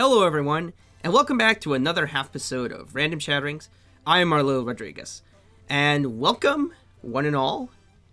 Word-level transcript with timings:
Hello, 0.00 0.24
everyone, 0.24 0.72
and 1.04 1.12
welcome 1.12 1.36
back 1.36 1.60
to 1.60 1.74
another 1.74 2.06
half 2.06 2.28
episode 2.28 2.72
of 2.72 2.94
Random 2.94 3.18
Chatterings. 3.18 3.68
I 4.06 4.20
am 4.20 4.30
Marlo 4.30 4.66
Rodriguez, 4.66 5.20
and 5.68 6.18
welcome, 6.18 6.72
one 7.02 7.26
and 7.26 7.36
all, 7.36 7.68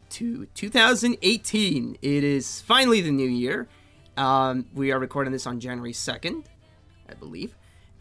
to 0.09 0.47
2018. 0.47 1.97
It 2.01 2.23
is 2.25 2.59
finally 2.59 2.99
the 2.99 3.11
new 3.11 3.29
year. 3.29 3.69
Um, 4.17 4.65
we 4.73 4.91
are 4.91 4.99
recording 4.99 5.31
this 5.31 5.47
on 5.47 5.61
January 5.61 5.93
2nd, 5.93 6.43
I 7.09 7.13
believe, 7.13 7.55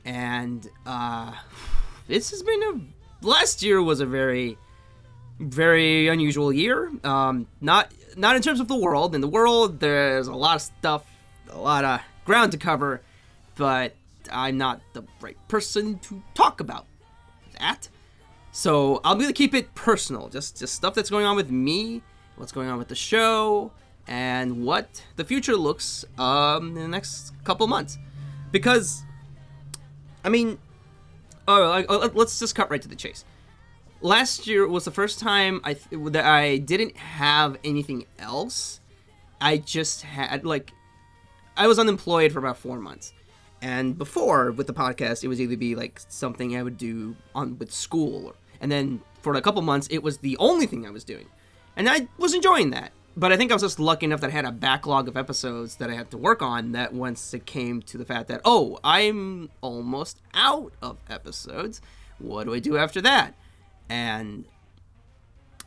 and 0.05 0.69
uh, 0.85 1.35
this 2.09 2.31
has 2.31 2.43
been 2.43 2.63
a. 2.65 3.25
Last 3.25 3.63
year 3.63 3.81
was 3.81 4.01
a 4.01 4.07
very, 4.07 4.59
very 5.39 6.09
unusual 6.09 6.53
year. 6.53 6.91
Um, 7.05 7.47
not 7.61 7.93
not 8.17 8.35
in 8.35 8.43
terms 8.43 8.59
of 8.59 8.67
the 8.67 8.77
world. 8.77 9.15
In 9.15 9.21
the 9.21 9.29
world, 9.29 9.79
there's 9.79 10.27
a 10.27 10.35
lot 10.35 10.57
of 10.57 10.63
stuff, 10.63 11.07
a 11.49 11.57
lot 11.57 11.85
of 11.85 12.01
ground 12.25 12.51
to 12.51 12.59
cover 12.59 13.01
but 13.57 13.95
I'm 14.31 14.59
not 14.59 14.81
the 14.93 15.05
right 15.21 15.37
person 15.49 15.99
to 16.01 16.23
talk 16.35 16.61
about 16.61 16.87
that. 17.59 17.89
So 18.53 19.01
I'm 19.05 19.19
gonna 19.19 19.33
keep 19.33 19.55
it 19.55 19.75
personal, 19.75 20.29
just 20.29 20.59
just 20.59 20.75
stuff 20.75 20.95
that's 20.95 21.11
going 21.11 21.27
on 21.27 21.37
with 21.37 21.51
me, 21.51 22.03
what's 22.37 22.53
going 22.53 22.69
on 22.69 22.79
with 22.79 22.89
the 22.89 22.95
show, 22.95 23.73
and 24.07 24.65
what 24.65 25.03
the 25.17 25.25
future 25.25 25.57
looks 25.57 26.05
um 26.19 26.69
in 26.69 26.75
the 26.75 26.89
next 26.89 27.33
couple 27.45 27.67
months. 27.67 27.99
Because, 28.53 29.03
I 30.25 30.29
mean, 30.29 30.59
oh, 31.49 32.11
let's 32.15 32.39
just 32.39 32.55
cut 32.55 32.71
right 32.71 32.81
to 32.81 32.89
the 32.89 32.97
chase. 32.97 33.25
Last 34.01 34.47
year 34.47 34.67
was 34.67 34.85
the 34.85 34.91
first 34.91 35.19
time 35.19 35.61
I 35.65 35.75
th- 35.75 36.13
that 36.13 36.25
I 36.25 36.59
didn't 36.59 36.97
have 36.97 37.59
anything 37.65 38.07
else. 38.19 38.81
I 39.41 39.59
just 39.59 40.03
had 40.03 40.45
like, 40.45 40.73
I 41.57 41.67
was 41.67 41.79
unemployed 41.79 42.33
for 42.33 42.39
about 42.39 42.57
four 42.57 42.79
months 42.79 43.13
and 43.67 43.99
before 43.99 44.53
with 44.53 44.69
the 44.69 44.73
podcast, 44.73 45.25
it 45.25 45.29
was 45.29 45.41
either 45.41 45.57
be 45.57 45.75
like 45.75 46.01
something 46.07 46.57
I 46.57 46.63
would 46.63 46.79
do 46.79 47.17
on 47.35 47.59
with 47.59 47.73
school, 47.73 48.37
and 48.61 48.71
then 48.71 49.01
for 49.21 49.35
a 49.35 49.43
couple 49.43 49.61
months, 49.61 49.89
it 49.91 50.05
was 50.05 50.19
the 50.19 50.37
only 50.37 50.67
thing 50.67 50.87
I 50.87 50.91
was 50.91 51.03
doing, 51.03 51.27
and 51.75 51.89
I 51.89 52.07
was 52.17 52.33
enjoying 52.33 52.71
that. 52.71 52.93
But 53.17 53.33
I 53.33 53.37
think 53.37 53.51
I 53.51 53.57
was 53.57 53.63
just 53.63 53.81
lucky 53.81 54.07
enough 54.07 54.21
that 54.21 54.31
I 54.31 54.33
had 54.33 54.45
a 54.45 54.53
backlog 54.53 55.09
of 55.09 55.17
episodes 55.17 55.77
that 55.77 55.91
I 55.91 55.95
had 55.95 56.13
to 56.13 56.17
work 56.17 56.43
on. 56.43 56.73
That 56.73 56.93
once 56.93 57.35
it 57.35 57.45
came 57.45 57.83
to 57.83 57.99
the 57.99 58.05
fact 58.05 58.29
that 58.29 58.41
oh, 58.45 58.79
I'm 58.85 59.51
almost 59.63 60.23
out 60.33 60.73
of 60.81 60.99
episodes, 61.11 61.81
what 62.21 62.45
do 62.45 62.55
I 62.55 62.61
do 62.61 62.77
after 62.77 63.01
that? 63.01 63.35
And 63.89 64.45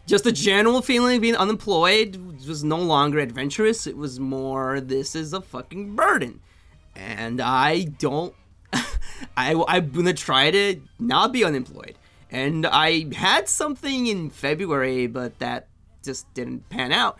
just 0.05 0.23
the 0.23 0.31
general 0.31 0.81
feeling 0.81 1.17
of 1.17 1.21
being 1.21 1.35
unemployed 1.35 2.15
was 2.47 2.63
no 2.63 2.77
longer 2.77 3.19
adventurous. 3.19 3.85
It 3.87 3.97
was 3.97 4.21
more, 4.21 4.79
this 4.79 5.15
is 5.15 5.33
a 5.33 5.41
fucking 5.41 5.97
burden 5.97 6.39
and 6.99 7.41
I 7.41 7.83
don't. 7.83 8.33
I 9.37 9.63
I'm 9.67 9.91
gonna 9.91 10.13
try 10.13 10.51
to 10.51 10.81
not 10.99 11.31
be 11.31 11.43
unemployed, 11.43 11.95
and 12.29 12.65
I 12.65 13.13
had 13.13 13.47
something 13.49 14.07
in 14.07 14.29
February, 14.29 15.07
but 15.07 15.39
that 15.39 15.67
just 16.03 16.31
didn't 16.33 16.69
pan 16.69 16.91
out, 16.91 17.17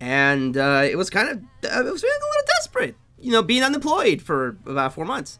and 0.00 0.56
uh, 0.56 0.86
it 0.90 0.96
was 0.96 1.10
kind 1.10 1.28
of 1.28 1.70
I 1.70 1.82
was 1.82 2.00
feeling 2.00 2.16
a 2.16 2.28
little 2.30 2.46
desperate, 2.58 2.96
you 3.20 3.32
know, 3.32 3.42
being 3.42 3.62
unemployed 3.62 4.22
for 4.22 4.56
about 4.66 4.94
four 4.94 5.04
months, 5.04 5.38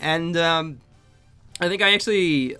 and 0.00 0.36
um, 0.36 0.80
I 1.60 1.68
think 1.68 1.82
I 1.82 1.92
actually 1.94 2.56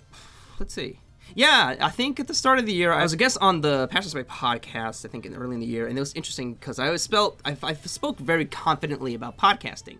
let's 0.59 0.73
see. 0.73 0.99
Yeah, 1.33 1.75
I 1.81 1.89
think 1.89 2.21
at 2.21 2.27
the 2.27 2.33
start 2.33 2.59
of 2.59 2.65
the 2.65 2.71
year, 2.71 2.93
I 2.93 3.03
was 3.03 3.11
a 3.11 3.17
guest 3.17 3.37
on 3.41 3.59
the 3.59 3.89
Passions 3.89 4.13
By 4.13 4.23
podcast, 4.23 5.05
I 5.05 5.09
think 5.09 5.25
in 5.25 5.35
early 5.35 5.55
in 5.55 5.59
the 5.59 5.65
year, 5.65 5.85
and 5.85 5.97
it 5.97 5.99
was 5.99 6.13
interesting 6.13 6.53
because 6.53 6.79
I 6.79 6.89
was 6.89 7.01
spelt, 7.01 7.41
I, 7.43 7.57
I 7.61 7.73
spoke 7.73 8.19
very 8.19 8.45
confidently 8.45 9.15
about 9.15 9.35
podcasting 9.37 9.97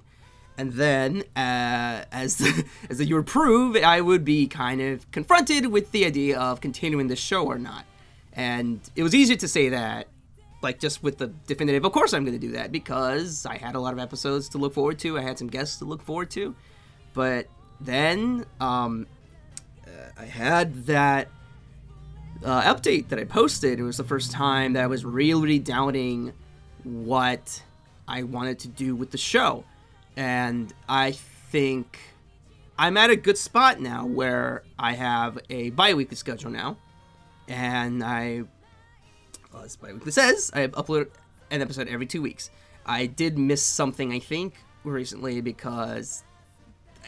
and 0.58 0.74
then 0.74 1.24
uh, 1.36 2.06
as 2.12 2.38
the, 2.38 2.66
as 2.90 2.98
the 2.98 3.06
year 3.06 3.18
would 3.18 3.28
prove, 3.28 3.76
I 3.76 4.02
would 4.02 4.24
be 4.24 4.48
kind 4.48 4.82
of 4.82 5.10
confronted 5.12 5.68
with 5.68 5.92
the 5.92 6.06
idea 6.06 6.40
of 6.40 6.62
continuing 6.62 7.08
the 7.08 7.16
show 7.16 7.46
or 7.46 7.58
not. 7.58 7.86
And 8.34 8.80
it 8.96 9.04
was 9.04 9.14
easier 9.16 9.38
to 9.38 9.48
say 9.48 9.70
that, 9.70 10.08
like 10.62 10.80
just 10.80 11.04
with 11.04 11.18
the 11.18 11.28
definitive. 11.28 11.86
Of 11.86 11.92
course, 11.92 12.14
I'm 12.14 12.26
going 12.26 12.40
to 12.40 12.48
do 12.48 12.54
that 12.54 12.72
because 12.72 13.46
I 13.46 13.58
had 13.58 13.76
a 13.76 13.80
lot 13.80 13.94
of 13.94 14.00
episodes 14.00 14.50
to 14.50 14.58
look 14.58 14.74
forward 14.74 15.00
to. 15.00 15.18
I 15.18 15.22
had 15.22 15.38
some 15.38 15.48
guests 15.48 15.78
to 15.78 15.86
look 15.86 16.02
forward 16.02 16.32
to, 16.32 16.56
but 17.14 17.48
then 17.80 18.46
um, 18.60 19.08
uh, 19.86 19.90
I 20.18 20.26
had 20.26 20.86
that 20.86 21.30
uh, 22.44 22.74
update 22.74 23.10
that 23.10 23.20
I 23.20 23.26
posted. 23.26 23.80
It 23.80 23.84
was 23.84 23.98
the 23.98 24.04
first 24.04 24.32
time 24.32 24.74
that 24.74 24.84
I 24.84 24.88
was 24.88 25.06
really 25.06 25.60
doubting 25.60 26.34
what 26.84 27.62
I 28.08 28.24
wanted 28.24 28.60
to 28.60 28.68
do 28.68 28.96
with 28.96 29.12
the 29.12 29.18
show 29.18 29.66
and 30.16 30.74
I 30.88 31.12
think 31.12 32.00
I'm 32.78 32.98
at 32.98 33.10
a 33.10 33.16
good 33.16 33.38
spot 33.38 33.80
now 33.80 34.06
where 34.06 34.64
I 34.78 34.94
have 34.94 35.40
a 35.50 35.70
bi-weekly 35.72 36.16
schedule 36.16 36.52
now, 36.52 36.78
and 37.48 38.04
I, 38.04 38.44
well, 39.54 39.64
as 39.64 39.76
bi-weekly 39.76 40.12
says, 40.12 40.52
I 40.54 40.68
upload 40.68 41.10
an 41.52 41.62
episode 41.62 41.88
every 41.88 42.06
two 42.06 42.22
weeks. 42.22 42.50
I 42.86 43.06
did 43.06 43.38
miss 43.38 43.64
something, 43.64 44.12
I 44.12 44.20
think, 44.20 44.56
recently 44.84 45.42
because 45.42 46.24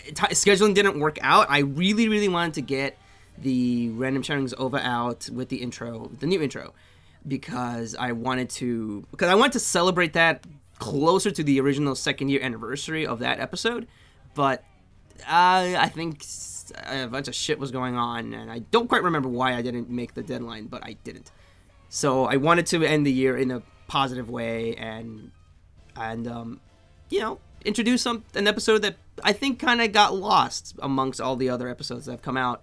t- 0.06 0.13
scheduling 0.13 0.74
didn't 0.74 1.00
work 1.00 1.18
out. 1.22 1.47
I 1.50 1.59
really, 1.59 2.07
really 2.07 2.29
wanted 2.29 2.53
to 2.56 2.62
get 2.62 2.97
the 3.38 3.89
random 3.89 4.24
chatterings 4.24 4.53
over 4.57 4.78
out 4.79 5.29
with 5.29 5.50
the 5.50 5.57
intro, 5.57 6.09
the 6.19 6.25
new 6.25 6.41
intro, 6.41 6.74
because 7.28 7.95
I 7.95 8.13
wanted 8.13 8.50
to 8.51 9.06
because 9.12 9.29
I 9.29 9.35
wanted 9.35 9.53
to 9.53 9.59
celebrate 9.59 10.13
that 10.13 10.45
closer 10.80 11.32
to 11.32 11.44
the 11.44 11.60
original 11.60 11.96
second 11.96 12.30
year 12.30 12.42
anniversary 12.42 13.06
of 13.06 13.20
that 13.20 13.40
episode, 13.40 13.88
but 14.36 14.64
uh, 15.22 15.76
I 15.78 15.90
think 15.90 16.24
a 16.86 17.08
bunch 17.08 17.28
of 17.28 17.36
shit 17.36 17.60
was 17.60 17.72
going 17.72 17.96
on, 17.96 18.34
and 18.34 18.52
I 18.52 18.60
don't 18.60 18.88
quite 18.88 19.04
remember 19.04 19.30
why 19.30 19.56
I 19.56 19.62
didn't 19.62 19.90
make 19.90 20.14
the 20.14 20.24
deadline, 20.24 20.68
but 20.68 20.84
I 20.84 20.94
didn't. 21.04 21.32
So 21.90 22.26
I 22.26 22.38
wanted 22.38 22.66
to 22.68 22.84
end 22.84 23.06
the 23.06 23.12
year 23.12 23.38
in 23.38 23.52
a 23.52 23.62
positive 23.88 24.30
way, 24.30 24.76
and 24.76 25.32
and 25.96 26.28
um, 26.28 26.60
you 27.10 27.20
know, 27.22 27.40
introduce 27.66 28.02
some 28.02 28.24
an 28.36 28.48
episode 28.48 28.80
that 28.80 28.98
I 29.24 29.34
think 29.34 29.60
kind 29.60 29.82
of 29.82 29.92
got 29.92 30.14
lost 30.14 30.76
amongst 30.80 31.22
all 31.22 31.36
the 31.36 31.50
other 31.50 31.68
episodes 31.68 32.06
that 32.06 32.12
have 32.12 32.22
come 32.22 32.38
out 32.38 32.62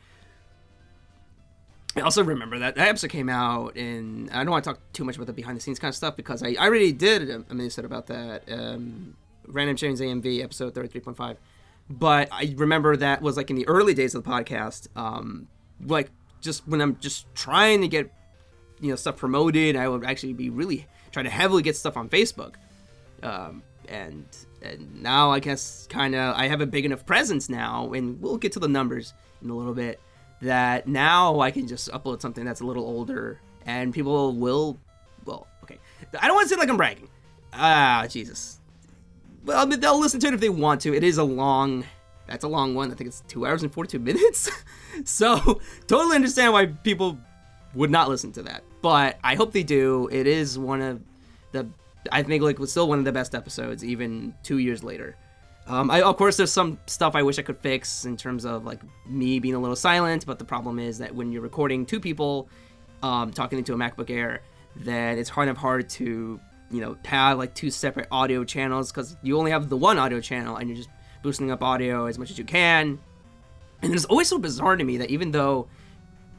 I 1.97 2.00
also 2.00 2.25
remember 2.25 2.59
that 2.59 2.75
that 2.75 2.88
episode 2.88 3.10
came 3.10 3.28
out, 3.28 3.77
and 3.77 4.31
I 4.31 4.43
don't 4.43 4.50
want 4.50 4.65
to 4.65 4.71
talk 4.71 4.81
too 4.93 5.05
much 5.05 5.16
about 5.16 5.27
the 5.27 5.32
behind 5.32 5.56
the 5.56 5.60
scenes 5.60 5.78
kind 5.78 5.91
of 5.91 5.97
stuff 5.97 6.16
because 6.16 6.43
I, 6.43 6.56
I 6.59 6.66
already 6.66 6.93
did 6.93 7.31
a 7.31 7.44
episode 7.50 7.84
about 7.84 8.09
that. 8.09 8.43
Um, 8.50 9.16
Random 9.47 9.77
Chains 9.77 10.00
AMV 10.00 10.43
episode 10.43 10.75
33.5. 10.75 11.37
But 11.91 12.28
I 12.32 12.55
remember 12.56 12.97
that 12.97 13.21
was 13.22 13.37
like 13.37 13.50
in 13.50 13.56
the 13.56 13.69
early 13.69 13.94
days 13.94 14.15
of 14.15 14.25
the 14.25 14.31
podcast. 14.31 14.88
Um, 14.97 15.49
like 15.84 16.10
just 16.41 16.66
when 16.66 16.81
I'm 16.81 16.99
just 16.99 17.32
trying 17.34 17.82
to 17.82 17.88
get 17.88 18.12
you 18.81 18.91
know 18.91 18.97
stuff 18.97 19.16
promoted, 19.16 19.76
I 19.76 19.88
would 19.88 20.05
actually 20.05 20.32
be 20.32 20.50
really 20.50 20.87
trying 21.12 21.26
to 21.26 21.31
heavily 21.31 21.62
get 21.62 21.76
stuff 21.76 21.97
on 21.97 22.09
Facebook. 22.09 22.55
Um, 23.22 23.62
and 23.88 24.25
and 24.62 25.03
now 25.03 25.31
I 25.31 25.41
guess 25.41 25.87
kind 25.88 26.15
of 26.15 26.34
I 26.37 26.49
have 26.49 26.61
a 26.61 26.66
big 26.66 26.84
enough 26.84 27.05
presence 27.06 27.49
now, 27.49 27.93
and 27.93 28.21
we'll 28.21 28.38
get 28.38 28.53
to 28.53 28.61
the 28.61 28.69
numbers 28.69 29.15
in 29.43 29.50
a 29.50 29.56
little 29.56 29.75
bit 29.75 30.00
that 30.43 30.87
now 30.87 31.41
I 31.41 31.50
can 31.50 31.67
just 31.67 31.91
upload 31.91 32.21
something 32.21 32.45
that's 32.45 32.61
a 32.61 32.67
little 32.67 32.84
older 32.84 33.41
and 33.67 33.93
people 33.95 34.34
will 34.34 34.78
well 35.25 35.47
okay. 35.62 35.78
I 36.21 36.27
don't 36.27 36.37
want 36.37 36.49
to 36.49 36.55
say 36.55 36.61
like 36.61 36.69
I'm 36.69 36.77
bragging. 36.77 37.09
Ah 37.53 38.06
Jesus. 38.09 38.61
Well 39.44 39.62
I 39.62 39.65
mean, 39.65 39.81
they'll 39.81 39.99
listen 39.99 40.21
to 40.21 40.28
it 40.28 40.34
if 40.34 40.41
they 40.41 40.49
want 40.49 40.81
to. 40.83 40.94
It 40.94 41.05
is 41.05 41.19
a 41.19 41.25
long 41.25 41.84
that's 42.27 42.44
a 42.44 42.49
long 42.49 42.75
one. 42.75 42.91
I 42.91 42.94
think 42.94 43.09
it's 43.09 43.23
two 43.28 43.47
hours 43.47 43.62
and 43.62 43.73
42 43.73 43.99
minutes. 44.00 44.50
So 45.05 45.61
totally 45.87 46.15
understand 46.15 46.53
why 46.53 46.67
people 46.67 47.19
would 47.75 47.91
not 47.91 48.09
listen 48.09 48.32
to 48.32 48.43
that. 48.44 48.62
But 48.81 49.19
I 49.25 49.35
hope 49.35 49.53
they 49.53 49.64
do. 49.64 50.09
It 50.12 50.26
is 50.26 50.59
one 50.59 50.81
of 50.81 51.00
the 51.53 51.67
I 52.12 52.23
think 52.23 52.43
like 52.43 52.59
was 52.59 52.70
still 52.70 52.88
one 52.88 52.99
of 52.99 53.05
the 53.05 53.12
best 53.12 53.35
episodes 53.35 53.85
even 53.85 54.35
two 54.43 54.59
years 54.59 54.85
later 54.85 55.17
um, 55.66 55.90
I, 55.90 56.02
of 56.02 56.16
course, 56.16 56.37
there's 56.37 56.52
some 56.52 56.78
stuff 56.87 57.14
I 57.14 57.22
wish 57.22 57.38
I 57.38 57.43
could 57.43 57.58
fix 57.58 58.05
in 58.05 58.16
terms 58.16 58.44
of 58.44 58.64
like 58.64 58.81
me 59.06 59.38
being 59.38 59.55
a 59.55 59.58
little 59.58 59.76
silent, 59.76 60.26
but 60.26 60.38
the 60.38 60.44
problem 60.44 60.78
is 60.78 60.99
that 60.99 61.14
when 61.14 61.32
you're 61.32 61.43
recording 61.43 61.87
two 61.87 62.00
people 62.00 62.49
um, 63.02 63.32
talking 63.32 63.58
into 63.58 63.72
a 63.72 63.76
MacBook 63.76 64.11
Air, 64.11 64.43
then 64.76 65.19
it's 65.19 65.31
kind 65.31 65.49
of 65.49 65.56
hard 65.56 65.88
to 65.88 66.38
you 66.70 66.81
know 66.81 66.96
have 67.05 67.38
like 67.38 67.55
two 67.55 67.70
separate 67.70 68.08
audio 68.11 68.44
channels 68.44 68.90
because 68.93 69.16
you 69.22 69.38
only 69.38 69.50
have 69.50 69.69
the 69.69 69.76
one 69.76 69.99
audio 69.99 70.20
channel 70.20 70.56
and 70.56 70.69
you're 70.69 70.76
just 70.76 70.90
boosting 71.22 71.50
up 71.50 71.62
audio 71.62 72.06
as 72.06 72.19
much 72.19 72.31
as 72.31 72.38
you 72.38 72.44
can. 72.44 72.99
And 73.81 73.94
it's 73.94 74.05
always 74.06 74.28
so 74.28 74.38
bizarre 74.38 74.76
to 74.76 74.84
me 74.84 74.99
that 74.99 75.11
even 75.11 75.31
though 75.31 75.69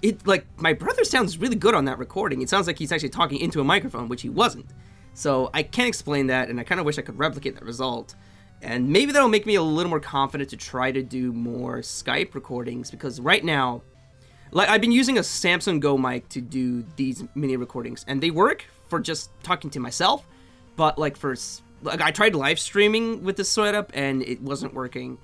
it 0.04 0.28
like 0.28 0.46
my 0.58 0.74
brother 0.74 1.04
sounds 1.04 1.40
really 1.40 1.56
good 1.56 1.74
on 1.74 1.86
that 1.86 1.98
recording, 1.98 2.44
it 2.44 2.50
sounds 2.50 2.68
like 2.68 2.78
he's 2.78 2.92
actually 2.92 3.10
talking 3.10 3.40
into 3.40 3.60
a 3.60 3.64
microphone, 3.64 4.08
which 4.08 4.22
he 4.22 4.30
wasn't. 4.30 4.68
So 5.16 5.50
I 5.54 5.64
can't 5.64 5.88
explain 5.88 6.28
that, 6.28 6.50
and 6.50 6.60
I 6.60 6.64
kind 6.64 6.80
of 6.80 6.86
wish 6.86 7.00
I 7.00 7.02
could 7.02 7.18
replicate 7.18 7.56
that 7.56 7.64
result 7.64 8.16
and 8.62 8.90
maybe 8.90 9.12
that'll 9.12 9.30
make 9.30 9.46
me 9.46 9.56
a 9.56 9.62
little 9.62 9.90
more 9.90 10.00
confident 10.00 10.50
to 10.50 10.58
try 10.58 10.92
to 10.92 11.04
do 11.04 11.32
more 11.32 11.80
Skype 11.80 12.34
recordings 12.34 12.90
because 12.90 13.20
right 13.20 13.44
now, 13.44 13.82
like 14.52 14.70
I've 14.70 14.82
been 14.82 14.92
using 14.92 15.18
a 15.18 15.24
Samson 15.24 15.80
Go 15.80 15.98
mic 15.98 16.30
to 16.30 16.42
do 16.42 16.84
these 16.96 17.24
mini 17.36 17.58
recordings, 17.58 18.06
and 18.08 18.22
they 18.22 18.32
work 18.32 18.66
for 18.88 19.00
just 19.00 19.30
talking 19.44 19.70
to 19.72 19.80
myself, 19.80 20.26
but 20.76 20.98
like 20.98 21.18
for 21.18 21.36
like 21.84 22.02
I 22.02 22.12
tried 22.12 22.36
live 22.36 22.60
streaming 22.60 23.24
with 23.24 23.38
this 23.38 23.50
setup 23.50 23.92
and 23.94 24.24
it 24.24 24.42
wasn't 24.42 24.74
working, 24.74 25.18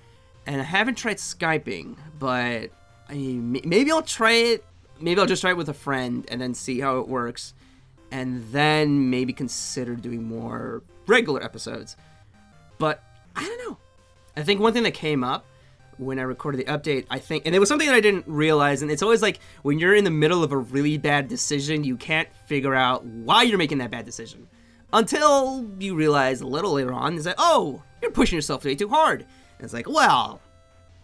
and 0.46 0.62
I 0.62 0.64
haven't 0.64 0.96
tried 0.96 1.18
Skyping, 1.18 1.98
but 2.20 2.72
I 3.10 3.14
mean, 3.14 3.52
maybe 3.66 3.92
I'll 3.92 4.02
try 4.02 4.32
it. 4.34 4.66
Maybe 5.00 5.20
I'll 5.20 5.28
just 5.28 5.42
try 5.42 5.52
it 5.52 5.58
with 5.58 5.70
a 5.70 5.74
friend 5.74 6.26
and 6.30 6.40
then 6.40 6.54
see 6.54 6.80
how 6.80 7.00
it 7.00 7.08
works, 7.08 7.54
and 8.12 8.44
then 8.52 9.10
maybe 9.10 9.34
consider 9.34 9.96
doing 9.96 10.24
more 10.24 10.84
regular 11.08 11.44
episodes. 11.44 11.96
But 12.78 13.04
I 13.36 13.46
don't 13.46 13.70
know. 13.70 13.78
I 14.36 14.44
think 14.44 14.60
one 14.60 14.74
thing 14.74 14.84
that 14.84 14.94
came 14.94 15.24
up 15.24 15.46
when 15.98 16.18
I 16.18 16.24
recorded 16.24 16.60
the 16.60 16.66
update, 16.66 17.06
I 17.10 17.20
think, 17.20 17.46
and 17.46 17.54
it 17.54 17.60
was 17.60 17.70
something 17.70 17.88
that 17.88 17.96
I 17.96 18.00
didn't 18.00 18.26
realize, 18.28 18.82
and 18.82 18.90
it's 18.90 19.04
always 19.04 19.22
like 19.22 19.40
when 19.62 19.78
you're 19.78 19.96
in 19.96 20.04
the 20.04 20.12
middle 20.12 20.44
of 20.44 20.52
a 20.52 20.58
really 20.58 20.98
bad 20.98 21.28
decision, 21.28 21.84
you 21.84 21.96
can't 21.98 22.28
figure 22.48 22.74
out 22.74 23.06
why 23.06 23.44
you're 23.44 23.58
making 23.58 23.78
that 23.80 23.92
bad 23.92 24.06
decision 24.06 24.48
until 24.94 25.70
you 25.80 25.96
realize 25.96 26.42
a 26.42 26.48
little 26.48 26.74
later 26.74 26.94
on 26.94 27.16
is 27.16 27.24
that, 27.26 27.36
oh, 27.38 27.82
you're 28.02 28.12
pushing 28.12 28.36
yourself 28.36 28.66
way 28.66 28.76
too 28.76 28.90
hard. 28.90 29.22
And 29.22 29.64
it's 29.64 29.74
like, 29.74 29.88
well, 29.88 30.42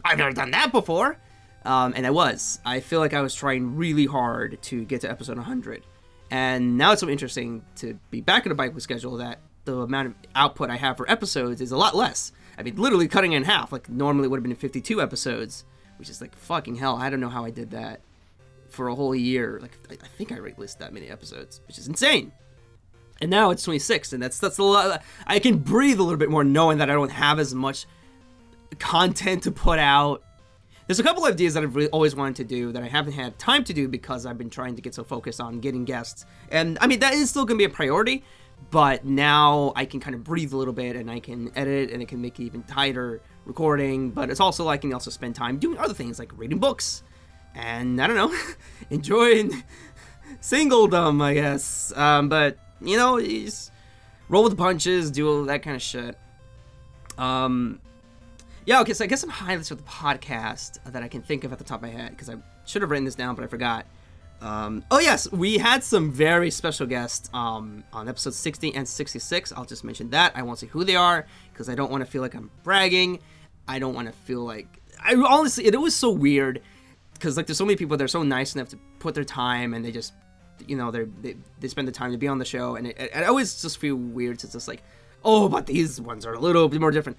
I've 0.04 0.18
never 0.18 0.32
done 0.32 0.52
that 0.52 0.72
before. 0.72 1.18
Um, 1.66 1.94
and 1.96 2.06
I 2.06 2.10
was. 2.10 2.60
I 2.66 2.80
feel 2.80 3.00
like 3.00 3.14
I 3.14 3.22
was 3.22 3.36
trying 3.36 3.76
really 3.76 4.06
hard 4.06 4.62
to 4.64 4.86
get 4.86 5.02
to 5.02 5.12
episode 5.12 5.38
100. 5.38 5.84
And 6.32 6.78
now 6.78 6.92
it's 6.92 7.02
so 7.02 7.10
interesting 7.10 7.64
to 7.78 8.00
be 8.10 8.22
back 8.22 8.46
in 8.46 8.52
a 8.52 8.56
bike 8.56 8.74
with 8.74 8.84
schedule 8.84 9.18
that 9.18 9.40
the 9.76 9.82
amount 9.82 10.08
of 10.08 10.16
output 10.36 10.70
I 10.70 10.78
have 10.78 10.98
for 10.98 11.10
episodes 11.10 11.62
is 11.62 11.72
a 11.72 11.78
lot 11.78 11.96
less. 11.96 12.32
I 12.58 12.64
mean, 12.64 12.76
literally 12.76 13.08
cutting 13.08 13.34
in 13.34 13.44
half. 13.44 13.72
Like, 13.72 13.90
normally 13.90 14.26
it 14.26 14.30
would 14.30 14.38
have 14.38 14.44
been 14.44 14.56
52 14.56 15.02
episodes, 15.02 15.66
which 15.98 16.10
is 16.10 16.22
like 16.22 16.36
fucking 16.36 16.76
hell. 16.76 16.96
I 16.96 17.10
don't 17.10 17.20
know 17.20 17.30
how 17.30 17.46
I 17.46 17.52
did 17.52 17.72
that 17.72 18.02
for 18.70 18.88
a 18.88 18.96
whole 18.96 19.16
year. 19.16 19.60
Like, 19.62 19.78
I 19.90 20.08
think 20.18 20.32
I 20.32 20.40
list 20.58 20.80
that 20.80 20.94
many 20.94 21.10
episodes, 21.10 21.62
which 21.68 21.78
is 21.78 21.88
insane. 21.88 22.32
And 23.22 23.32
now 23.32 23.50
it's 23.50 23.64
26, 23.64 24.14
and 24.14 24.22
that's 24.22 24.40
that's 24.40 24.58
a 24.60 24.64
lot. 24.64 25.04
I 25.26 25.40
can 25.40 25.58
breathe 25.58 26.00
a 26.00 26.04
little 26.04 26.20
bit 26.20 26.30
more 26.30 26.44
knowing 26.44 26.78
that 26.80 26.90
I 26.90 26.94
don't 26.94 27.12
have 27.12 27.40
as 27.40 27.54
much 27.54 27.88
content 28.80 29.44
to 29.44 29.52
put 29.52 29.80
out. 29.80 30.24
There's 30.86 31.00
a 31.00 31.04
couple 31.04 31.26
of 31.26 31.34
ideas 31.34 31.56
that 31.56 31.64
I've 31.64 31.76
really 31.76 31.90
always 31.90 32.16
wanted 32.16 32.38
to 32.38 32.44
do 32.46 32.72
that 32.72 32.82
I 32.82 32.88
haven't 32.88 33.14
had 33.14 33.38
time 33.38 33.64
to 33.66 33.74
do 33.74 33.88
because 33.88 34.26
I've 34.26 34.38
been 34.38 34.50
trying 34.50 34.76
to 34.76 34.82
get 34.82 34.96
so 34.96 35.04
focused 35.04 35.42
on 35.42 35.60
getting 35.60 35.84
guests. 35.84 36.26
And 36.50 36.78
I 36.80 36.88
mean, 36.88 37.00
that 37.00 37.14
is 37.14 37.30
still 37.30 37.44
going 37.44 37.58
to 37.58 37.68
be 37.68 37.72
a 37.72 37.76
priority, 37.76 38.24
but 38.70 39.06
now 39.06 39.72
I 39.76 39.86
can 39.86 40.00
kind 40.00 40.16
of 40.16 40.24
breathe 40.24 40.54
a 40.54 40.58
little 40.58 40.74
bit 40.74 40.96
and 40.96 41.10
I 41.10 41.20
can 41.20 41.52
edit 41.56 41.92
and 41.92 42.02
it 42.02 42.08
can 42.08 42.22
make 42.22 42.40
it 42.40 42.44
even 42.44 42.64
tighter 42.64 43.22
recording. 43.46 44.12
But 44.12 44.30
it's 44.30 44.40
also 44.40 44.64
like 44.66 44.80
I 44.80 44.82
can 44.82 44.94
also 44.94 45.12
spend 45.12 45.36
time 45.36 45.58
doing 45.58 45.78
other 45.78 45.94
things 45.94 46.20
like 46.20 46.38
reading 46.38 46.60
books 46.60 47.04
and 47.56 48.02
I 48.02 48.08
don't 48.08 48.16
know, 48.16 48.38
enjoying 48.90 49.64
singledom, 50.42 51.22
I 51.22 51.34
guess. 51.34 51.94
Um, 51.96 52.30
but 52.30 52.58
you 52.82 52.98
know, 52.98 53.20
just 53.20 53.72
roll 54.30 54.44
with 54.44 54.52
the 54.52 54.58
punches, 54.58 55.12
do 55.12 55.28
all 55.30 55.44
that 55.46 55.64
kind 55.64 55.76
of 55.76 55.82
shit. 55.82 56.18
Um, 57.18 57.80
yeah, 58.66 58.82
okay, 58.82 58.94
so 58.94 59.06
I 59.06 59.08
guess 59.08 59.22
some 59.22 59.30
highlights 59.30 59.72
of 59.72 59.78
the 59.78 59.90
podcast 59.90 60.80
that 60.92 61.02
I 61.02 61.08
can 61.08 61.22
think 61.22 61.44
of 61.46 61.54
at 61.54 61.58
the 61.58 61.64
top 61.64 61.78
of 61.78 61.84
my 61.84 61.90
head 61.90 62.12
because 62.12 62.30
I 62.30 62.36
should 62.66 62.82
have 62.82 62.92
written 62.92 63.06
this 63.06 63.16
down, 63.16 63.34
but 63.34 63.44
I 63.44 63.48
forgot. 63.48 63.86
Um, 64.42 64.84
oh 64.92 65.00
yes, 65.00 65.32
we 65.32 65.58
had 65.58 65.84
some 65.84 66.12
very 66.12 66.52
special 66.52 66.86
guests 66.86 67.30
um, 67.34 67.84
on 67.92 68.08
episode 68.08 68.34
60 68.34 68.76
and 68.76 68.88
66. 68.88 69.52
I'll 69.54 69.66
just 69.66 69.84
mention 69.84 70.10
that. 70.12 70.34
I 70.36 70.44
won't 70.44 70.60
say 70.60 70.68
who 70.68 70.84
they 70.84 70.96
are 70.96 71.26
because 71.52 71.70
I 71.70 71.76
don't 71.76 71.92
want 71.92 72.06
to 72.06 72.10
feel 72.10 72.22
like 72.22 72.36
I'm 72.36 72.52
bragging. 72.64 73.20
I 73.68 73.80
don't 73.80 73.94
want 73.94 74.08
to 74.08 74.14
feel 74.14 74.42
like 74.42 74.82
I 75.04 75.16
honestly 75.16 75.66
it 75.66 75.80
was 75.80 75.96
so 75.96 76.10
weird 76.10 76.62
because 77.14 77.36
like 77.38 77.48
there's 77.48 77.58
so 77.58 77.66
many 77.66 77.76
people 77.76 77.98
that 77.98 78.04
are 78.04 78.08
so 78.08 78.24
nice 78.24 78.56
enough 78.56 78.70
to 78.70 78.80
put 79.00 79.16
their 79.16 79.24
time 79.24 79.74
and 79.74 79.84
they 79.84 79.92
just 79.92 80.14
you 80.68 80.76
know 80.76 80.90
they 80.92 81.36
they 81.60 81.68
spend 81.68 81.88
the 81.88 81.92
time 81.92 82.12
to 82.12 82.18
be 82.18 82.28
on 82.28 82.38
the 82.38 82.46
show 82.46 82.76
and 82.76 82.88
it, 82.88 82.98
it, 82.98 83.12
I 83.16 83.26
always 83.26 83.62
just 83.62 83.80
feel 83.80 83.96
weird. 83.96 84.44
It's 84.44 84.54
just 84.54 84.68
like 84.68 84.84
oh, 85.26 85.50
but 85.50 85.66
these 85.66 86.00
ones 86.00 86.26
are 86.26 86.34
a 86.34 86.40
little 86.40 86.70
bit 86.70 86.80
more 86.80 86.92
different. 86.92 87.18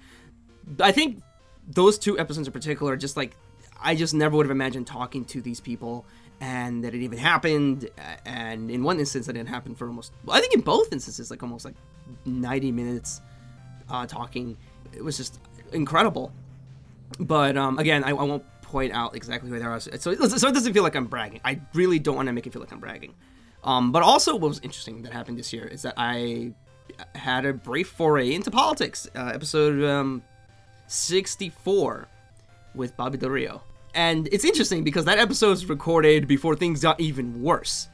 I 0.79 0.91
think 0.91 1.21
those 1.67 1.99
two 1.99 2.17
episodes 2.17 2.47
in 2.47 2.53
particular, 2.53 2.95
just 2.95 3.17
like 3.17 3.35
I 3.81 3.95
just 3.95 4.13
never 4.13 4.35
would 4.35 4.45
have 4.45 4.51
imagined 4.51 4.87
talking 4.87 5.25
to 5.25 5.41
these 5.41 5.59
people 5.59 6.05
and 6.41 6.83
that 6.83 6.93
it 6.93 7.01
even 7.01 7.17
happened. 7.17 7.89
And 8.25 8.71
in 8.71 8.83
one 8.83 8.99
instance, 8.99 9.27
that 9.27 9.33
didn't 9.33 9.49
happen 9.49 9.75
for 9.75 9.87
almost, 9.87 10.13
I 10.27 10.39
think 10.39 10.53
in 10.53 10.61
both 10.61 10.91
instances, 10.93 11.29
like 11.29 11.43
almost 11.43 11.65
like 11.65 11.75
90 12.25 12.71
minutes 12.71 13.21
uh, 13.89 14.05
talking. 14.05 14.57
It 14.93 15.03
was 15.03 15.17
just 15.17 15.39
incredible. 15.73 16.31
But 17.19 17.57
um, 17.57 17.79
again, 17.79 18.03
I, 18.03 18.09
I, 18.09 18.23
won't 18.23 18.43
point 18.61 18.93
out 18.93 19.15
exactly 19.15 19.49
who 19.49 19.57
they 19.57 19.65
are. 19.65 19.79
So, 19.79 19.91
so 19.97 20.11
it 20.11 20.53
doesn't 20.53 20.73
feel 20.73 20.83
like 20.83 20.95
I'm 20.95 21.07
bragging. 21.07 21.41
I 21.43 21.59
really 21.73 21.99
don't 21.99 22.15
want 22.15 22.27
to 22.27 22.33
make 22.33 22.45
it 22.45 22.53
feel 22.53 22.61
like 22.61 22.71
I'm 22.71 22.79
bragging. 22.79 23.15
Um, 23.63 23.91
but 23.91 24.03
also, 24.03 24.33
what 24.35 24.49
was 24.49 24.59
interesting 24.59 25.01
that 25.01 25.11
happened 25.11 25.37
this 25.37 25.51
year 25.51 25.65
is 25.65 25.81
that 25.81 25.95
I 25.97 26.53
had 27.15 27.45
a 27.45 27.53
brief 27.53 27.89
foray 27.89 28.33
into 28.33 28.51
politics. 28.51 29.07
Uh, 29.15 29.31
episode 29.33 29.83
um, 29.83 30.23
64 30.87 32.07
with 32.75 32.95
Bobby 32.95 33.17
Del 33.17 33.29
Rio. 33.29 33.63
And 33.93 34.29
it's 34.31 34.45
interesting 34.45 34.83
because 34.83 35.05
that 35.05 35.19
episode 35.19 35.49
was 35.49 35.65
recorded 35.67 36.27
before 36.27 36.55
things 36.55 36.81
got 36.81 36.99
even 36.99 37.41
worse. 37.41 37.87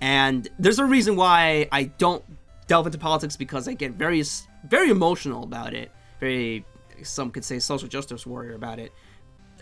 And 0.00 0.48
there's 0.58 0.78
a 0.78 0.84
reason 0.84 1.16
why 1.16 1.68
I 1.72 1.84
don't 1.84 2.24
delve 2.66 2.86
into 2.86 2.98
politics 2.98 3.36
because 3.36 3.68
I 3.68 3.74
get 3.74 3.92
very, 3.92 4.22
very 4.68 4.90
emotional 4.90 5.44
about 5.44 5.74
it. 5.74 5.90
Very, 6.20 6.64
some 7.02 7.30
could 7.30 7.44
say, 7.44 7.58
social 7.58 7.88
justice 7.88 8.26
warrior 8.26 8.54
about 8.54 8.78
it. 8.78 8.92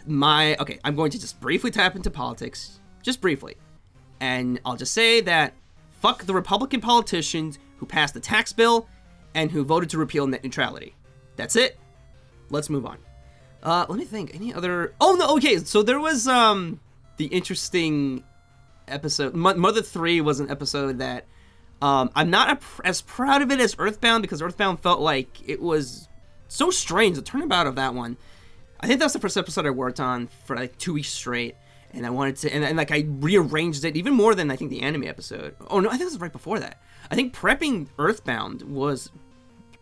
My, 0.07 0.57
okay, 0.57 0.79
I'm 0.85 0.97
going 0.97 1.11
to 1.13 1.21
just 1.21 1.41
briefly 1.41 1.71
tap 1.71 1.97
into 1.97 2.11
politics, 2.11 2.81
just 3.03 3.21
briefly. 3.21 3.57
And 4.21 4.61
I'll 4.65 4.77
just 4.77 4.95
say 4.95 5.21
that 5.23 5.55
fuck 5.91 6.25
the 6.25 6.35
Republican 6.35 6.81
politicians 6.81 7.59
who 7.77 7.87
passed 7.87 8.15
the 8.15 8.21
tax 8.21 8.53
bill 8.53 8.89
and 9.35 9.51
who 9.51 9.65
voted 9.65 9.91
to 9.91 9.99
repeal 9.99 10.27
net 10.27 10.43
neutrality. 10.45 10.95
That's 11.37 11.57
it 11.57 11.79
let's 12.53 12.71
move 12.71 12.87
on. 12.87 12.99
Uh, 13.63 13.87
let 13.89 13.99
me 13.99 14.05
think. 14.05 14.35
Any 14.35 14.53
other? 14.53 14.95
Oh 15.01 15.15
no. 15.15 15.37
Okay, 15.37 15.59
so 15.59 15.83
there 15.83 16.01
was 16.01 16.27
um 16.27 16.81
the 17.17 17.27
interesting 17.27 18.25
episode. 18.89 19.35
M- 19.35 19.61
Mother 19.61 19.83
Three 19.83 20.21
was 20.21 20.41
an 20.41 20.51
episode 20.51 20.99
that 20.99 21.27
um 21.81 22.11
I'm 22.15 22.31
not 22.31 22.51
a, 22.51 22.87
as 22.87 23.03
proud 23.03 23.43
of 23.43 23.51
it 23.51 23.61
as 23.61 23.77
Earthbound 23.79 24.23
because 24.23 24.43
Earthbound 24.43 24.81
felt 24.81 25.01
like 25.01 25.29
it 25.49 25.61
was 25.61 26.09
so 26.49 26.71
strange. 26.71 27.17
The 27.17 27.23
turnabout 27.23 27.67
of 27.67 27.77
that 27.77 27.95
one. 27.95 28.17
I 28.81 28.89
think 28.89 28.99
that's 28.99 29.13
the 29.13 29.21
first 29.21 29.37
episode 29.37 29.65
I 29.65 29.71
worked 29.71 30.01
on 30.01 30.29
for 30.45 30.57
like 30.57 30.77
two 30.77 30.95
weeks 30.95 31.09
straight, 31.09 31.55
and 31.95 32.05
I 32.05 32.11
wanted 32.11 32.37
to, 32.39 32.53
and, 32.53 32.65
and 32.65 32.77
like 32.77 32.91
I 32.91 33.05
rearranged 33.07 33.85
it 33.85 33.97
even 33.97 34.13
more 34.13 34.35
than 34.35 34.51
I 34.51 34.57
think 34.57 34.71
the 34.71 34.83
anime 34.83 35.05
episode. 35.05 35.55
Oh 35.71 35.79
no, 35.79 35.89
I 35.89 35.93
think 35.93 36.03
this 36.03 36.15
was 36.15 36.21
right 36.21 36.33
before 36.33 36.59
that. 36.59 36.83
I 37.09 37.15
think 37.15 37.33
prepping 37.33 37.87
Earthbound 37.97 38.63
was 38.63 39.11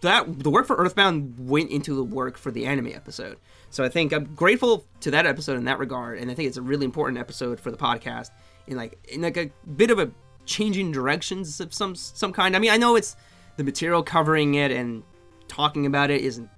that 0.02 0.40
the 0.40 0.50
work 0.50 0.66
for 0.66 0.76
Earthbound 0.76 1.34
went 1.38 1.70
into 1.70 1.94
the 1.94 2.04
work 2.04 2.36
for 2.36 2.50
the 2.50 2.66
anime 2.66 2.88
episode. 2.88 3.38
So 3.70 3.84
I 3.84 3.88
think 3.88 4.12
I'm 4.12 4.34
grateful 4.34 4.84
to 5.00 5.12
that 5.12 5.26
episode 5.26 5.56
in 5.56 5.64
that 5.64 5.78
regard, 5.78 6.18
and 6.18 6.30
I 6.30 6.34
think 6.34 6.48
it's 6.48 6.56
a 6.56 6.62
really 6.62 6.84
important 6.84 7.18
episode 7.18 7.60
for 7.60 7.70
the 7.70 7.76
podcast 7.76 8.30
in 8.66 8.76
like 8.76 8.98
in 9.08 9.22
like 9.22 9.36
a 9.36 9.50
bit 9.76 9.90
of 9.90 9.98
a 9.98 10.10
changing 10.44 10.90
directions 10.90 11.60
of 11.60 11.72
some 11.72 11.94
some 11.94 12.32
kind. 12.32 12.56
I 12.56 12.58
mean, 12.58 12.72
I 12.72 12.76
know 12.76 12.96
it's 12.96 13.16
the 13.56 13.64
material 13.64 14.02
covering 14.02 14.54
it 14.54 14.72
and 14.72 15.04
talking 15.46 15.86
about 15.86 16.10
it 16.10 16.20
isn't 16.22 16.48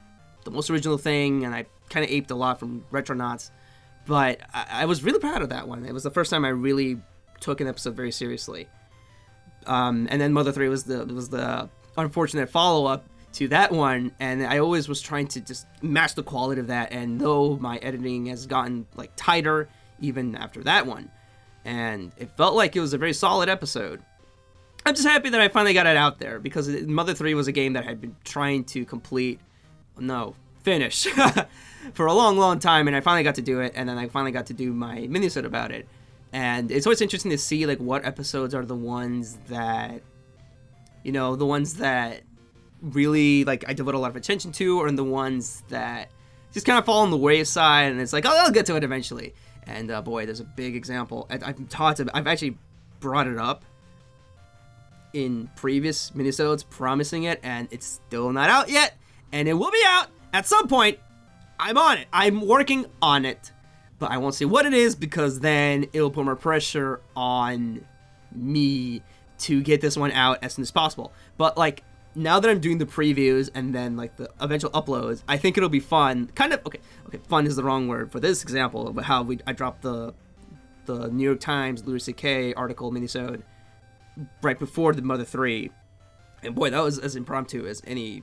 the 0.45 0.51
most 0.51 0.71
original 0.71 0.97
thing, 0.97 1.45
and 1.45 1.55
I 1.55 1.67
kind 1.91 2.05
of 2.05 2.11
aped 2.11 2.31
a 2.31 2.35
lot 2.35 2.59
from 2.59 2.85
Retronauts, 2.91 3.51
but 4.07 4.41
I, 4.55 4.67
I, 4.71 4.85
was 4.87 5.05
really 5.05 5.19
proud 5.19 5.43
of 5.43 5.51
that 5.51 5.69
one. 5.69 5.85
It 5.85 5.93
was 5.93 6.03
the 6.03 6.11
first 6.11 6.31
time 6.31 6.45
I 6.45 6.49
really 6.49 7.01
took 7.41 7.61
an 7.61 7.69
episode 7.69 7.95
very 7.95 8.11
seriously. 8.11 8.69
Um, 9.67 10.09
and 10.11 10.21
then 10.21 10.33
Mother 10.33 10.53
Three 10.53 10.69
was 10.69 10.85
the 10.85 11.05
was 11.05 11.29
the 11.29 11.69
unfortunate 11.97 12.49
follow 12.49 12.87
up 12.87 13.05
to 13.33 13.49
that 13.49 13.73
one 13.73 14.13
and 14.21 14.45
i 14.47 14.59
always 14.59 14.89
was 14.89 15.01
trying 15.01 15.27
to 15.27 15.41
just 15.41 15.67
match 15.83 16.15
the 16.15 16.23
quality 16.23 16.61
of 16.61 16.67
that 16.67 16.93
and 16.93 17.21
though 17.21 17.57
my 17.57 17.79
editing 17.79 18.27
has 18.27 18.47
gotten 18.47 18.87
like 18.95 19.11
tighter 19.17 19.69
even 20.01 20.35
after 20.35 20.63
that 20.63 20.87
one 20.87 21.11
and 21.65 22.13
it 22.17 22.31
felt 22.37 22.55
like 22.55 22.77
it 22.77 22.81
was 22.81 22.93
a 22.93 22.99
very 22.99 23.13
solid 23.13 23.49
episode 23.49 24.03
i'm 24.85 24.95
just 24.95 25.07
happy 25.07 25.29
that 25.31 25.41
i 25.41 25.49
finally 25.49 25.75
got 25.75 25.87
it 25.87 25.97
out 25.97 26.19
there 26.19 26.39
because 26.39 26.69
mother 26.83 27.15
3 27.15 27.35
was 27.35 27.49
a 27.49 27.53
game 27.53 27.73
that 27.73 27.85
i 27.85 27.87
had 27.87 28.01
been 28.01 28.17
trying 28.25 28.65
to 28.65 28.85
complete 28.85 29.41
no 29.99 30.35
finish 30.63 31.07
for 31.95 32.07
a 32.07 32.13
long 32.13 32.37
long 32.37 32.59
time 32.59 32.87
and 32.87 32.97
i 32.97 33.01
finally 33.01 33.23
got 33.23 33.35
to 33.35 33.43
do 33.43 33.61
it 33.61 33.73
and 33.75 33.89
then 33.89 33.99
i 33.99 34.09
finally 34.09 34.33
got 34.33 34.47
to 34.47 34.55
do 34.55 34.73
my 34.73 34.99
minisode 35.09 35.45
about 35.45 35.71
it 35.71 35.89
and 36.33 36.71
it's 36.71 36.87
always 36.87 37.01
interesting 37.01 37.31
to 37.31 37.39
see 37.39 37.67
like 37.67 37.79
what 37.79 38.05
episodes 38.05 38.55
are 38.55 38.65
the 38.65 38.75
ones 38.75 39.39
that 39.49 40.03
you 41.03 41.13
know 41.13 41.37
the 41.37 41.47
ones 41.47 41.75
that 41.75 42.23
really 42.83 43.45
like 43.45 43.65
I 43.69 43.73
devote 43.73 43.95
a 43.95 43.99
lot 43.99 44.11
of 44.11 44.17
attention 44.17 44.53
to 44.53 44.81
are 44.81 44.91
the 44.91 45.05
ones 45.05 45.63
that 45.69 46.11
just 46.53 46.67
kind 46.67 46.79
of 46.79 46.85
fall 46.85 47.03
on 47.03 47.11
the 47.11 47.17
wayside, 47.17 47.93
and 47.93 48.01
it's 48.01 48.13
like, 48.13 48.27
oh, 48.27 48.37
I'll 48.37 48.51
get 48.51 48.67
to 48.67 48.77
it 48.77 48.85
eventually. 48.85 49.35
And 49.67 49.91
uh, 49.91 50.03
boy, 50.03 50.27
there's 50.27 50.41
a 50.41 50.45
big 50.45 50.77
example. 50.77 51.27
I, 51.31 51.39
have 51.47 51.69
talked 51.69 52.01
about, 52.01 52.17
I've 52.17 52.27
actually 52.27 52.59
brought 53.01 53.27
it 53.27 53.39
up 53.39 53.65
in 55.13 55.49
previous 55.57 56.11
minisodes, 56.11 56.69
promising 56.69 57.25
it, 57.25 57.41
and 57.43 57.69
it's 57.71 57.87
still 57.87 58.33
not 58.33 58.51
out 58.51 58.69
yet. 58.69 58.95
And 59.33 59.49
it 59.49 59.55
will 59.55 59.71
be 59.71 59.83
out 59.87 60.09
at 60.33 60.47
some 60.47 60.69
point. 60.69 60.99
I'm 61.59 61.79
on 61.79 61.99
it. 61.99 62.09
I'm 62.13 62.47
working 62.47 62.87
on 63.01 63.25
it, 63.25 63.53
but 63.99 64.11
I 64.11 64.19
won't 64.19 64.35
say 64.35 64.45
what 64.45 64.67
it 64.67 64.75
is 64.75 64.95
because 64.95 65.41
then 65.41 65.87
it'll 65.93 66.11
put 66.11 66.25
more 66.25 66.37
pressure 66.37 67.01
on 67.15 67.85
me 68.35 69.03
to 69.39 69.63
get 69.63 69.81
this 69.81 69.97
one 69.97 70.13
out 70.13 70.39
as 70.43 70.55
soon 70.55 70.63
as 70.63 70.71
possible. 70.71 71.13
But 71.39 71.57
like 71.57 71.85
now 72.15 72.41
that 72.41 72.51
I'm 72.51 72.61
doing 72.61 72.79
the 72.79 72.87
previews 72.87 73.51
and 73.55 73.75
then 73.75 73.97
like 73.97 74.17
the 74.17 74.29
eventual 74.41 74.71
uploads, 74.71 75.23
I 75.29 75.37
think 75.37 75.57
it'll 75.57 75.69
be 75.69 75.81
fun. 75.81 76.27
Kind 76.35 76.53
of 76.53 76.61
okay. 76.67 76.81
Okay, 77.07 77.19
fun 77.29 77.47
is 77.47 77.57
the 77.57 77.65
wrong 77.65 77.89
word 77.89 78.13
for 78.13 78.21
this 78.21 78.43
example, 78.43 78.93
but 78.93 79.05
how 79.05 79.23
we 79.23 79.39
I 79.47 79.53
dropped 79.53 79.83
the 79.83 80.15
the 80.85 81.09
New 81.09 81.25
York 81.25 81.41
Times 81.41 81.85
Louis 81.87 82.03
C.K. 82.03 82.55
article 82.55 82.93
minisode 82.93 83.43
right 84.43 84.59
before 84.59 84.93
the 84.93 85.03
Mother 85.03 85.25
Three, 85.25 85.71
and 86.43 86.55
boy, 86.55 86.71
that 86.71 86.83
was 86.83 86.99
as 86.99 87.17
impromptu 87.17 87.67
as 87.67 87.83
any 87.87 88.23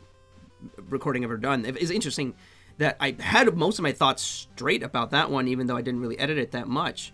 recording 0.90 1.24
ever 1.24 1.38
done. 1.38 1.66
It's 1.66 1.92
interesting 1.92 2.36
that 2.78 2.98
I 3.00 3.16
had 3.20 3.56
most 3.56 3.80
of 3.80 3.84
my 3.84 3.92
thoughts 3.92 4.22
straight 4.22 4.84
about 4.84 5.12
that 5.12 5.30
one, 5.32 5.48
even 5.48 5.68
though 5.68 5.78
I 5.78 5.82
didn't 5.82 6.02
really 6.02 6.20
edit 6.20 6.38
it 6.38 6.52
that 6.52 6.68
much. 6.68 7.14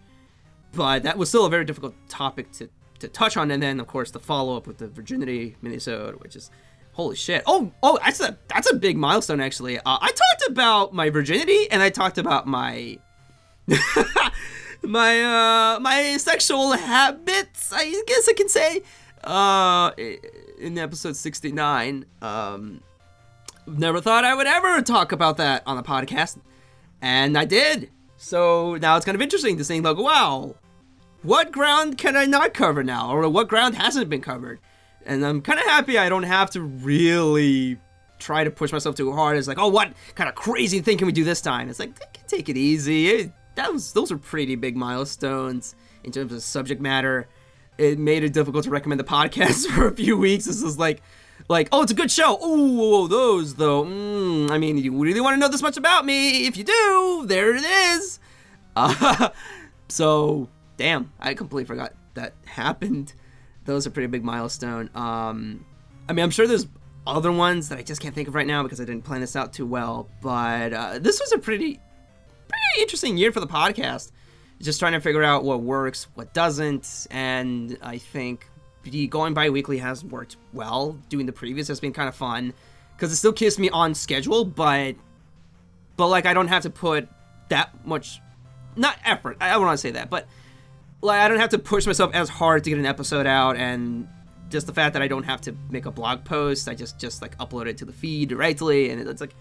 But 0.74 1.03
that 1.03 1.17
was 1.17 1.29
still 1.29 1.46
a 1.46 1.50
very 1.50 1.65
difficult 1.65 1.96
topic 2.10 2.51
to 2.53 2.70
to 3.00 3.08
touch 3.08 3.38
on, 3.38 3.52
and 3.52 3.62
then 3.62 3.80
of 3.80 3.88
course 3.88 4.12
the 4.12 4.20
follow 4.20 4.58
up 4.58 4.68
with 4.68 4.78
the 4.78 4.88
virginity 4.88 5.56
minisode, 5.64 6.20
which 6.22 6.36
is 6.36 6.50
holy 6.94 7.16
shit. 7.16 7.44
Oh, 7.46 7.72
oh, 7.84 8.00
that's 8.04 8.20
a 8.22 8.38
that's 8.48 8.72
a 8.72 8.75
big 8.75 8.98
milestone 8.98 9.42
actually. 9.42 9.78
Uh, 9.80 9.98
I 10.02 10.12
talked 10.12 10.50
about 10.50 10.94
my 10.94 11.10
virginity, 11.10 11.70
and 11.72 11.82
I 11.82 11.90
talked 11.90 12.18
about 12.18 12.48
my 12.48 12.98
my 14.82 15.22
uh 15.22 15.80
my 15.80 16.18
sexual 16.18 16.74
habits. 16.74 17.72
I 17.74 18.04
guess 18.08 18.28
I 18.28 18.34
can 18.34 18.50
say 18.50 18.82
uh 19.24 19.92
in 20.60 20.78
episode 20.78 21.16
69 21.16 22.06
um 22.22 22.82
never 23.68 24.00
thought 24.00 24.24
I 24.24 24.36
would 24.36 24.46
ever 24.46 24.82
talk 24.82 25.12
about 25.12 25.38
that 25.38 25.64
on 25.66 25.78
the 25.78 25.84
podcast 25.84 26.38
and 27.02 27.36
I 27.36 27.46
did 27.46 27.90
so 28.18 28.75
now 28.75 28.96
it's 28.96 29.06
kind 29.06 29.16
of 29.16 29.22
interesting 29.22 29.58
to 29.58 29.64
think 29.64 29.84
like 29.84 29.98
wow 29.98 30.56
what 31.25 31.51
ground 31.51 31.98
can 31.98 32.15
I 32.15 32.25
not 32.25 32.53
cover 32.53 32.84
now, 32.84 33.15
or 33.15 33.27
what 33.29 33.48
ground 33.48 33.75
hasn't 33.75 34.10
been 34.10 34.22
covered? 34.22 34.60
And 35.05 35.25
I'm 35.25 35.41
kind 35.41 35.60
of 35.60 35.65
happy 35.65 35.98
I 35.98 36.10
don't 36.10 36.24
have 36.24 36.51
to 36.51 36.62
really 36.62 37.79
try 38.20 38.44
to 38.44 38.51
push 38.51 38.72
myself 38.72 38.96
too 38.96 39.12
hard. 39.12 39.38
It's 39.38 39.48
like, 39.48 39.60
oh, 39.60 39.67
what 39.67 39.94
kind 40.15 40.29
of 40.29 40.36
crazy 40.36 40.79
thing 40.82 40.98
can 40.98 41.08
we 41.08 41.13
do 41.13 41.24
this 41.24 41.41
time? 41.41 41.70
It's 41.70 41.79
like, 41.79 41.94
take 42.27 42.50
it 42.50 42.58
easy. 42.58 43.10
It, 43.10 43.32
that 43.55 43.72
was 43.72 43.94
those 43.94 44.12
are 44.12 44.17
pretty 44.17 44.55
big 44.55 44.75
milestones 44.75 45.75
in 46.03 46.12
terms 46.12 46.32
of 46.32 46.41
subject 46.44 46.82
matter. 46.82 47.27
It 47.77 48.00
made 48.00 48.24
it 48.24 48.34
difficult 48.34 48.63
to 48.65 48.70
recommend 48.70 49.00
the 49.00 49.05
podcast 49.05 49.67
for 49.75 49.88
a 49.88 49.96
few 49.96 50.17
weeks. 50.17 50.46
This 50.46 50.62
is 50.62 50.77
like, 50.77 51.01
like, 51.50 51.70
oh, 51.72 51.82
it's 51.82 51.91
a 51.91 51.96
good 51.96 52.12
show. 52.12 52.38
Oh, 52.39 53.08
those 53.08 53.55
though. 53.55 53.84
Mm, 53.84 54.51
I 54.51 54.58
mean, 54.58 54.77
you 54.77 54.98
really 54.98 55.22
want 55.22 55.36
to 55.36 55.39
know 55.39 55.50
this 55.50 55.62
much 55.62 55.77
about 55.77 56.05
me? 56.05 56.48
If 56.48 56.58
you 56.58 56.63
do, 56.63 57.25
there 57.27 57.55
it 57.55 57.63
is. 57.63 58.20
Uh, 58.75 59.29
so 59.88 60.50
damn, 60.77 61.12
I 61.20 61.34
completely 61.34 61.65
forgot 61.65 61.94
that 62.13 62.34
happened. 62.46 63.13
That 63.65 63.74
was 63.74 63.86
a 63.86 63.91
pretty 63.91 64.08
big 64.08 64.24
milestone. 64.24 64.89
Um, 64.96 65.65
I 66.08 66.13
mean, 66.13 66.24
I'm 66.24 66.32
sure 66.32 66.48
there's 66.48 66.67
other 67.08 67.32
ones 67.32 67.70
that 67.70 67.79
I 67.79 67.82
just 67.84 68.01
can't 68.01 68.13
think 68.13 68.27
of 68.27 68.36
right 68.36 68.48
now 68.48 68.63
because 68.63 68.79
I 68.79 68.86
didn't 68.86 69.03
plan 69.03 69.22
this 69.22 69.36
out 69.36 69.53
too 69.53 69.65
well. 69.65 70.08
But 70.22 70.74
uh, 70.74 71.00
this 71.00 71.20
was 71.20 71.32
a 71.32 71.38
pretty, 71.38 71.79
pretty 72.48 72.82
interesting 72.82 73.17
year 73.17 73.32
for 73.32 73.39
the 73.39 73.48
podcast. 73.48 74.12
Just 74.62 74.79
trying 74.79 74.94
to 74.94 75.01
figure 75.01 75.24
out 75.24 75.44
what 75.44 75.62
works, 75.62 76.08
what 76.15 76.34
doesn't, 76.34 77.08
and 77.12 77.77
I 77.82 77.98
think 77.98 78.48
the 78.84 79.08
going 79.08 79.34
bi-weekly 79.34 79.79
has 79.79 80.03
worked 80.03 80.38
well. 80.53 80.98
Doing 81.10 81.25
the 81.25 81.34
previous 81.34 81.67
has 81.67 81.79
been 81.79 81.91
kind 81.91 82.08
of 82.08 82.15
fun 82.15 82.53
because 82.96 83.12
it 83.12 83.17
still 83.17 83.34
keeps 83.34 83.60
me 83.60 83.70
on 83.70 83.94
schedule, 83.94 84.46
but 84.46 84.96
but 85.98 86.08
like 86.08 86.25
I 86.25 86.34
don't 86.34 86.48
have 86.48 86.63
to 86.63 86.70
put 86.70 87.10
that 87.50 87.86
much, 87.86 88.22
not 88.75 88.98
effort. 89.03 89.38
I, 89.41 89.50
I 89.50 89.53
don't 89.53 89.65
want 89.65 89.77
to 89.77 89.82
say 89.82 89.91
that, 89.91 90.10
but 90.10 90.27
like 91.06 91.22
I 91.22 91.28
don't 91.28 91.40
have 91.40 91.52
to 91.52 91.60
push 91.60 91.86
myself 91.86 92.14
as 92.14 92.30
hard 92.30 92.64
to 92.64 92.70
get 92.70 92.80
an 92.80 92.86
episode 92.86 93.26
out 93.26 93.58
and 93.58 94.08
just 94.50 94.68
the 94.68 94.74
fact 94.74 94.94
that 94.94 95.02
I 95.02 95.08
don't 95.08 95.24
have 95.24 95.42
to 95.42 95.56
make 95.70 95.86
a 95.86 95.92
blog 95.92 96.24
post, 96.24 96.68
I 96.68 96.76
just 96.76 97.00
just 97.00 97.22
like 97.22 97.38
upload 97.38 97.68
it 97.68 97.78
to 97.80 97.86
the 97.86 97.94
feed 97.94 98.30
directly 98.30 98.90
and 98.90 99.08
it's 99.08 99.22
like 99.22 99.36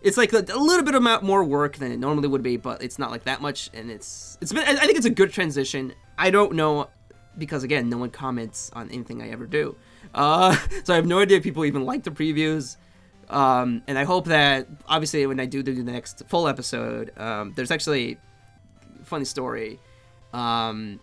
it's 0.00 0.16
like 0.16 0.32
a, 0.32 0.38
little 0.38 0.84
bit 0.84 0.94
of 0.94 1.22
more 1.22 1.42
work 1.42 1.76
than 1.76 1.90
it 1.90 1.98
normally 1.98 2.28
would 2.28 2.42
be, 2.42 2.56
but 2.56 2.82
it's 2.82 2.98
not 2.98 3.10
like 3.10 3.24
that 3.24 3.40
much 3.40 3.70
and 3.74 3.90
it's 3.90 4.38
it's 4.40 4.52
been 4.52 4.62
I 4.64 4.86
think 4.86 4.96
it's 4.96 5.06
a 5.06 5.10
good 5.10 5.32
transition. 5.32 5.92
I 6.16 6.30
don't 6.30 6.54
know 6.54 6.88
because 7.36 7.62
again, 7.62 7.88
no 7.88 7.98
one 7.98 8.10
comments 8.10 8.70
on 8.74 8.90
anything 8.90 9.22
I 9.22 9.30
ever 9.30 9.46
do. 9.46 9.76
Uh, 10.14 10.56
so 10.84 10.92
I 10.92 10.96
have 10.96 11.06
no 11.06 11.20
idea 11.20 11.38
if 11.38 11.42
people 11.42 11.64
even 11.64 11.84
like 11.84 12.02
the 12.02 12.10
previews. 12.10 12.76
Um, 13.28 13.82
and 13.86 13.98
I 13.98 14.04
hope 14.04 14.26
that 14.26 14.66
obviously 14.88 15.26
when 15.26 15.38
I 15.38 15.44
do 15.44 15.62
do 15.62 15.74
the 15.74 15.92
next 15.92 16.22
full 16.28 16.48
episode, 16.48 17.12
um, 17.18 17.52
there's 17.54 17.70
actually 17.70 18.18
funny 19.04 19.26
story. 19.26 19.78
Um, 20.32 21.00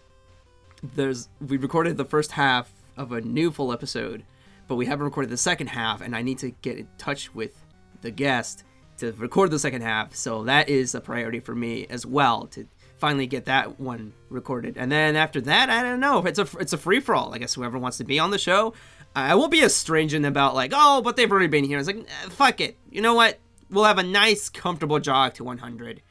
there's 0.84 1.30
we 1.46 1.58
recorded 1.58 1.98
the 1.98 2.06
first 2.06 2.32
half 2.32 2.72
of 2.98 3.12
a 3.12 3.22
new 3.22 3.52
full 3.52 3.72
episode, 3.72 4.24
but 4.68 4.76
we 4.76 4.86
haven't 4.86 5.06
recorded 5.06 5.30
the 5.30 5.38
second 5.38 5.68
half, 5.68 6.02
and 6.02 6.16
I 6.16 6.22
need 6.22 6.40
to 6.40 6.52
get 6.52 6.78
in 6.78 6.88
touch 6.98 7.34
with 7.34 7.58
the 8.02 8.12
guest 8.12 8.64
to 8.98 9.12
record 9.14 9.52
the 9.52 9.60
second 9.60 9.82
half. 9.82 10.16
So 10.16 10.44
that 10.44 10.70
is 10.70 10.96
a 10.96 11.02
priority 11.02 11.40
for 11.40 11.56
me 11.56 11.86
as 11.90 12.06
well 12.06 12.48
to 12.48 12.68
finally 12.98 13.28
get 13.28 13.46
that 13.46 13.80
one 13.80 14.14
recorded. 14.30 14.78
And 14.78 14.92
then 14.92 15.16
after 15.16 15.42
that, 15.42 15.70
I 15.70 15.84
don't 15.84 16.00
know. 16.00 16.26
It's 16.26 16.40
a 16.40 16.48
it's 16.60 16.74
a 16.74 16.78
free 16.78 17.00
for 17.00 17.16
all. 17.16 17.34
I 17.34 17.38
guess 17.38 17.54
whoever 17.54 17.78
wants 17.78 17.98
to 17.98 18.04
be 18.04 18.20
on 18.20 18.32
the 18.32 18.38
show, 18.38 18.74
I 19.16 19.36
won't 19.36 19.52
be 19.52 19.62
as 19.62 19.76
stringent 19.76 20.26
about 20.26 20.56
like, 20.56 20.72
oh, 20.74 21.02
but 21.02 21.16
they've 21.16 21.32
already 21.32 21.48
been 21.48 21.64
here. 21.64 21.80
It's 21.80 21.88
like, 21.88 22.08
fuck 22.30 22.62
it. 22.62 22.78
You 22.90 23.02
know 23.02 23.14
what? 23.14 23.40
We'll 23.70 23.86
have 23.86 23.98
a 23.98 24.04
nice, 24.04 24.50
comfortable 24.50 25.00
jog 25.00 25.34
to 25.36 25.44
100 25.44 26.02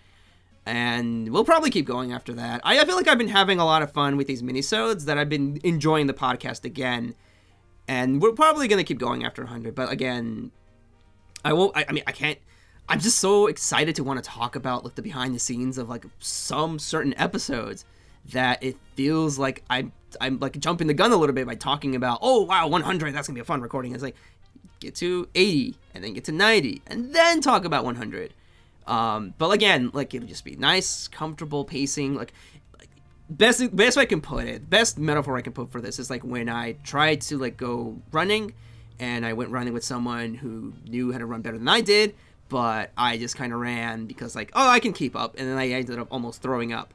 and 0.67 1.31
we'll 1.31 1.45
probably 1.45 1.71
keep 1.71 1.87
going 1.87 2.13
after 2.13 2.33
that. 2.35 2.61
I, 2.65 2.81
I 2.81 2.85
feel 2.85 2.97
like 2.97 3.09
I've 3.09 3.19
been 3.19 3.29
having 3.29 3.59
a 3.59 3.65
lot 3.65 3.83
of 3.83 3.93
fun 3.93 4.17
with 4.17 4.27
these 4.27 4.43
minisodes 4.43 5.05
that 5.05 5.19
I've 5.19 5.29
been 5.29 5.61
enjoying 5.63 6.07
the 6.07 6.15
podcast 6.15 6.65
again, 6.65 7.15
and 7.87 8.23
we're 8.23 8.33
probably 8.33 8.69
gonna 8.69 8.85
keep 8.85 8.99
going 8.99 9.25
after 9.25 9.43
100. 9.43 9.75
But 9.75 9.91
again, 9.91 10.53
I 11.45 11.53
won't. 11.53 11.77
I, 11.77 11.85
I 11.89 11.93
mean, 11.93 12.05
I 12.07 12.13
can't. 12.13 12.39
I'm 12.89 13.01
just 13.01 13.19
so 13.19 13.47
excited 13.47 13.97
to 13.97 14.05
want 14.05 14.23
to 14.23 14.29
talk 14.29 14.57
about 14.57 14.85
like 14.85 14.95
the 14.95 15.03
behind 15.03 15.35
the 15.35 15.39
scenes 15.39 15.79
of 15.79 15.89
like 15.89 16.05
some 16.19 16.79
certain 16.79 17.15
episodes 17.19 17.85
that 18.33 18.63
it 18.63 18.77
feels 18.95 19.39
like 19.39 19.65
I'm 19.69 19.93
I'm 20.21 20.39
like 20.39 20.59
jumping 20.59 20.87
the 20.87 20.95
gun 20.95 21.13
a 21.13 21.17
little 21.17 21.35
bit 21.35 21.47
by 21.47 21.55
talking 21.55 21.95
about 21.95 22.19
oh 22.23 22.43
wow 22.43 22.69
100 22.69 23.15
that's 23.15 23.27
gonna 23.27 23.35
be 23.35 23.41
a 23.41 23.45
fun 23.45 23.61
recording. 23.61 23.93
It's 23.93 24.03
like 24.03 24.17
get 24.81 24.95
to 24.97 25.29
80 25.35 25.77
and 25.95 26.05
then 26.05 26.13
get 26.13 26.25
to 26.25 26.33
90 26.33 26.83
and 26.87 27.15
then 27.15 27.41
talk 27.41 27.65
about 27.65 27.85
100 27.85 28.35
um, 28.87 29.35
but 29.39 29.51
again, 29.51 29.91
like 29.93 30.15
it'll 30.15 30.29
just 30.29 30.45
be 30.45 30.57
nice, 30.57 31.09
comfortable 31.09 31.65
pacing. 31.65 32.15
Like, 32.15 32.33
best 33.31 33.75
best 33.75 33.97
way 33.97 34.03
I 34.03 34.07
can 34.07 34.21
put 34.21 34.47
it, 34.47 34.69
best 34.69 34.99
metaphor 34.99 35.37
I 35.37 35.43
can 35.43 35.53
put 35.53 35.71
for 35.71 35.81
this 35.81 35.99
is 35.99 36.11
like 36.11 36.23
when 36.23 36.49
I 36.49 36.73
tried 36.85 37.23
to 37.23 37.39
like 37.39 37.57
go 37.57 37.97
running, 38.13 38.53
and 38.99 39.25
I 39.25 39.33
went 39.33 39.51
running 39.51 39.73
with 39.73 39.85
someone 39.85 40.35
who 40.35 40.75
knew 40.87 41.13
how 41.13 41.19
to 41.19 41.27
run 41.27 41.43
better 41.43 41.59
than 41.59 41.69
I 41.69 41.81
did, 41.81 42.15
but 42.49 42.91
I 42.97 43.17
just 43.17 43.37
kind 43.37 43.53
of 43.53 43.61
ran 43.61 44.07
because 44.07 44.37
like 44.37 44.51
oh 44.55 44.69
I 44.69 44.81
can 44.81 44.93
keep 44.93 45.17
up, 45.17 45.35
and 45.39 45.49
then 45.49 45.57
I 45.57 45.71
ended 45.71 45.99
up 45.99 46.09
almost 46.11 46.43
throwing 46.43 46.73
up. 46.73 46.93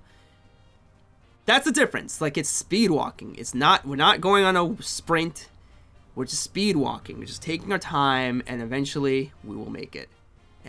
That's 1.46 1.66
the 1.66 1.72
difference. 1.72 2.22
Like 2.22 2.38
it's 2.38 2.50
speed 2.50 2.92
walking. 2.92 3.36
It's 3.36 3.56
not 3.56 3.86
we're 3.86 3.96
not 3.96 4.22
going 4.22 4.46
on 4.46 4.56
a 4.56 4.82
sprint. 4.84 5.50
We're 6.14 6.26
just 6.26 6.44
speed 6.44 6.76
walking. 6.76 7.18
We're 7.18 7.26
just 7.26 7.42
taking 7.42 7.72
our 7.72 7.80
time, 7.80 8.44
and 8.46 8.62
eventually 8.62 9.32
we 9.44 9.56
will 9.56 9.70
make 9.72 9.96
it 9.96 10.10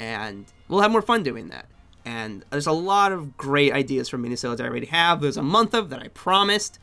and 0.01 0.47
we'll 0.69 0.81
have 0.81 0.91
more 0.91 1.03
fun 1.03 1.23
doing 1.23 1.49
that. 1.49 1.67
And 2.07 2.43
there's 2.49 2.67
a 2.67 2.73
lot 2.73 3.13
of 3.13 3.37
great 3.37 3.75
ideas 3.75 4.09
for 4.09 4.17
minisodes 4.17 4.59
I 4.59 4.65
already 4.65 4.87
have. 4.87 5.21
There's 5.21 5.37
a 5.37 5.43
month 5.43 5.75
of 5.75 5.91
that 5.91 6.01
I 6.01 6.09
promised 6.09 6.79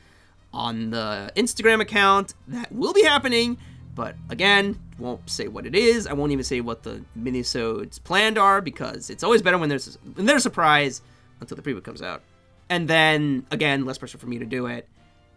on 0.53 0.91
the 0.91 1.31
Instagram 1.35 1.81
account 1.81 2.35
that 2.47 2.71
will 2.71 2.93
be 2.93 3.03
happening, 3.03 3.57
but 3.95 4.15
again, 4.29 4.79
won't 4.99 5.27
say 5.27 5.47
what 5.47 5.65
it 5.65 5.73
is. 5.73 6.05
I 6.05 6.13
won't 6.13 6.31
even 6.31 6.43
say 6.43 6.61
what 6.61 6.83
the 6.83 7.03
minisodes 7.17 8.01
planned 8.01 8.37
are 8.37 8.61
because 8.61 9.09
it's 9.09 9.23
always 9.23 9.41
better 9.41 9.57
when 9.57 9.69
there's 9.69 9.97
when 10.13 10.27
there's 10.27 10.41
a 10.41 10.41
surprise 10.41 11.01
until 11.41 11.57
the 11.57 11.63
preview 11.63 11.83
comes 11.83 12.03
out. 12.03 12.21
And 12.69 12.87
then 12.87 13.47
again, 13.49 13.85
less 13.85 13.97
pressure 13.97 14.19
for 14.19 14.27
me 14.27 14.37
to 14.37 14.45
do 14.45 14.67
it. 14.67 14.87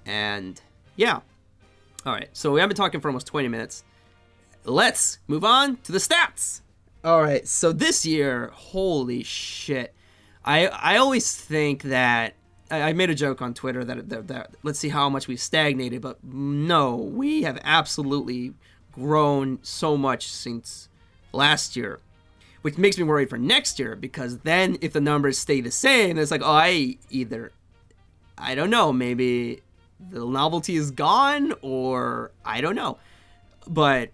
And 0.05 0.61
yeah. 0.97 1.21
All 2.05 2.13
right. 2.13 2.29
So 2.35 2.53
we 2.53 2.61
have 2.61 2.69
been 2.69 2.77
talking 2.77 3.01
for 3.01 3.09
almost 3.09 3.27
20 3.27 3.49
minutes. 3.49 3.85
Let's 4.65 5.19
move 5.27 5.45
on 5.45 5.77
to 5.79 5.93
the 5.93 5.99
stats. 5.99 6.61
All 7.03 7.23
right, 7.23 7.49
so 7.49 7.73
this 7.73 8.05
year, 8.05 8.51
holy 8.53 9.23
shit! 9.23 9.95
I 10.45 10.67
I 10.67 10.97
always 10.99 11.35
think 11.35 11.85
that 11.85 12.35
I, 12.71 12.83
I 12.83 12.93
made 12.93 13.09
a 13.09 13.15
joke 13.15 13.41
on 13.41 13.55
Twitter 13.55 13.83
that, 13.85 14.11
that, 14.11 14.29
that 14.29 14.55
let's 14.63 14.79
see 14.79 14.91
how 14.91 15.09
much 15.09 15.27
we've 15.27 15.41
stagnated, 15.41 16.03
but 16.03 16.23
no, 16.23 16.97
we 16.97 17.43
have 17.43 17.59
absolutely 17.65 18.53
grown 18.93 19.61
so 19.63 19.97
much 19.97 20.29
since 20.31 20.91
last 21.33 21.75
year, 21.75 22.01
which 22.61 22.77
makes 22.77 22.99
me 22.99 23.05
worried 23.05 23.31
for 23.31 23.39
next 23.39 23.79
year 23.79 23.97
because 23.97 24.41
then 24.41 24.77
if 24.83 24.93
the 24.93 25.01
numbers 25.01 25.39
stay 25.39 25.63
the 25.63 25.71
same, 25.71 26.19
it's 26.19 26.31
like 26.31 26.43
oh 26.45 26.53
I 26.53 26.99
either 27.09 27.51
I 28.37 28.55
don't 28.55 28.71
know 28.71 28.93
maybe 28.93 29.63
the 30.11 30.27
novelty 30.27 30.77
is 30.77 30.91
gone 30.91 31.55
or 31.63 32.33
I 32.45 32.61
don't 32.61 32.75
know, 32.75 32.99
but 33.67 34.11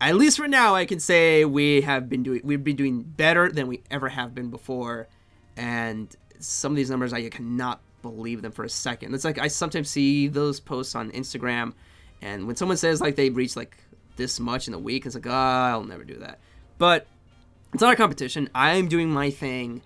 at 0.00 0.16
least 0.16 0.36
for 0.36 0.48
now, 0.48 0.74
I 0.74 0.84
can 0.84 1.00
say 1.00 1.44
we 1.44 1.80
have 1.82 2.08
been 2.08 2.22
doing 2.22 2.40
we've 2.44 2.64
been 2.64 2.76
doing 2.76 3.02
better 3.02 3.50
than 3.50 3.66
we 3.66 3.82
ever 3.90 4.08
have 4.08 4.34
been 4.34 4.50
before, 4.50 5.08
and 5.56 6.14
some 6.38 6.72
of 6.72 6.76
these 6.76 6.90
numbers 6.90 7.12
I 7.12 7.28
cannot 7.28 7.80
believe 8.02 8.42
them 8.42 8.52
for 8.52 8.64
a 8.64 8.68
second. 8.68 9.14
It's 9.14 9.24
like 9.24 9.38
I 9.38 9.48
sometimes 9.48 9.90
see 9.90 10.28
those 10.28 10.60
posts 10.60 10.94
on 10.94 11.10
Instagram, 11.12 11.72
and 12.22 12.46
when 12.46 12.56
someone 12.56 12.76
says 12.76 13.00
like 13.00 13.16
they 13.16 13.30
reached 13.30 13.56
like 13.56 13.76
this 14.16 14.40
much 14.40 14.68
in 14.68 14.74
a 14.74 14.78
week. 14.78 15.06
It's 15.06 15.14
like, 15.14 15.26
ah, 15.28 15.70
I'll 15.70 15.84
never 15.84 16.04
do 16.04 16.16
that. 16.16 16.38
But 16.78 17.06
it's 17.72 17.82
not 17.82 17.92
a 17.92 17.96
competition. 17.96 18.50
I'm 18.54 18.88
doing 18.88 19.10
my 19.10 19.30
thing, 19.30 19.82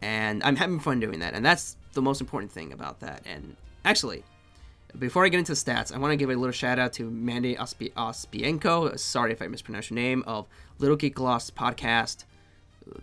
and 0.00 0.42
I'm 0.44 0.56
having 0.56 0.80
fun 0.80 1.00
doing 1.00 1.20
that, 1.20 1.34
and 1.34 1.44
that's 1.44 1.76
the 1.92 2.02
most 2.02 2.20
important 2.20 2.52
thing 2.52 2.72
about 2.72 3.00
that. 3.00 3.22
And 3.26 3.56
actually, 3.84 4.22
before 4.98 5.24
I 5.24 5.28
get 5.28 5.38
into 5.38 5.52
stats, 5.52 5.94
I 5.94 5.98
want 5.98 6.12
to 6.12 6.16
give 6.16 6.30
a 6.30 6.34
little 6.34 6.52
shout 6.52 6.78
out 6.78 6.92
to 6.94 7.10
Mandy 7.10 7.56
Ospi- 7.56 7.92
Ospienko. 7.92 8.98
Sorry 8.98 9.32
if 9.32 9.42
I 9.42 9.46
mispronounced 9.46 9.90
your 9.90 9.96
name 9.96 10.24
of 10.26 10.46
Little 10.78 10.96
Geek 10.96 11.18
Lost 11.18 11.54
podcast, 11.54 12.24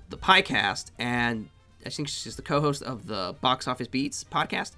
the 0.09 0.17
Piecast, 0.17 0.91
and 0.97 1.49
I 1.85 1.89
think 1.89 2.07
she's 2.07 2.35
the 2.35 2.41
co-host 2.41 2.83
of 2.83 3.07
the 3.07 3.35
Box 3.41 3.67
Office 3.67 3.87
Beats 3.87 4.23
podcast. 4.23 4.71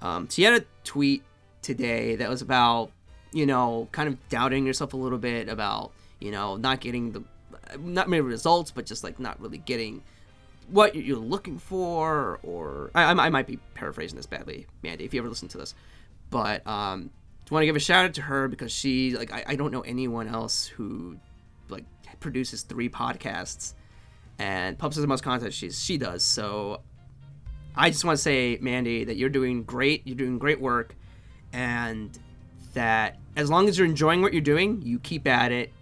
Um, 0.00 0.28
she 0.30 0.42
had 0.42 0.62
a 0.62 0.64
tweet 0.84 1.22
today 1.62 2.16
that 2.16 2.28
was 2.28 2.42
about 2.42 2.90
you 3.32 3.46
know 3.46 3.88
kind 3.92 4.08
of 4.08 4.28
doubting 4.28 4.66
yourself 4.66 4.92
a 4.92 4.96
little 4.96 5.18
bit 5.18 5.48
about 5.48 5.92
you 6.18 6.30
know 6.30 6.56
not 6.56 6.80
getting 6.80 7.12
the 7.12 7.22
not 7.78 8.08
many 8.08 8.20
results, 8.20 8.70
but 8.70 8.86
just 8.86 9.04
like 9.04 9.18
not 9.18 9.40
really 9.40 9.58
getting 9.58 10.02
what 10.68 10.94
you're 10.94 11.18
looking 11.18 11.58
for, 11.58 12.38
or 12.42 12.90
I, 12.94 13.04
I 13.04 13.28
might 13.30 13.46
be 13.46 13.58
paraphrasing 13.74 14.16
this 14.16 14.26
badly, 14.26 14.66
Mandy. 14.82 15.04
If 15.04 15.14
you 15.14 15.20
ever 15.20 15.28
listen 15.28 15.48
to 15.48 15.58
this, 15.58 15.74
but 16.32 16.66
um, 16.66 17.10
want 17.52 17.62
to 17.62 17.66
give 17.66 17.76
a 17.76 17.80
shout 17.80 18.06
out 18.06 18.14
to 18.14 18.22
her 18.22 18.48
because 18.48 18.72
she 18.72 19.14
like 19.14 19.30
I, 19.30 19.44
I 19.48 19.56
don't 19.56 19.70
know 19.70 19.82
anyone 19.82 20.26
else 20.26 20.66
who 20.66 21.18
like 21.68 21.84
produces 22.18 22.62
three 22.62 22.88
podcasts 22.88 23.74
and 24.38 24.78
publishes 24.78 25.02
the 25.02 25.06
most 25.06 25.22
content 25.22 25.52
she 25.52 25.70
she 25.70 25.98
does. 25.98 26.24
So 26.24 26.80
I 27.76 27.90
just 27.90 28.04
want 28.04 28.16
to 28.16 28.22
say, 28.22 28.58
Mandy, 28.60 29.04
that 29.04 29.16
you're 29.16 29.28
doing 29.28 29.62
great. 29.62 30.06
You're 30.06 30.16
doing 30.16 30.38
great 30.38 30.60
work, 30.60 30.96
and 31.52 32.18
that 32.72 33.18
as 33.36 33.50
long 33.50 33.68
as 33.68 33.78
you're 33.78 33.86
enjoying 33.86 34.22
what 34.22 34.32
you're 34.32 34.42
doing, 34.42 34.80
you 34.82 34.98
keep 34.98 35.28
at 35.28 35.52
it. 35.52 35.72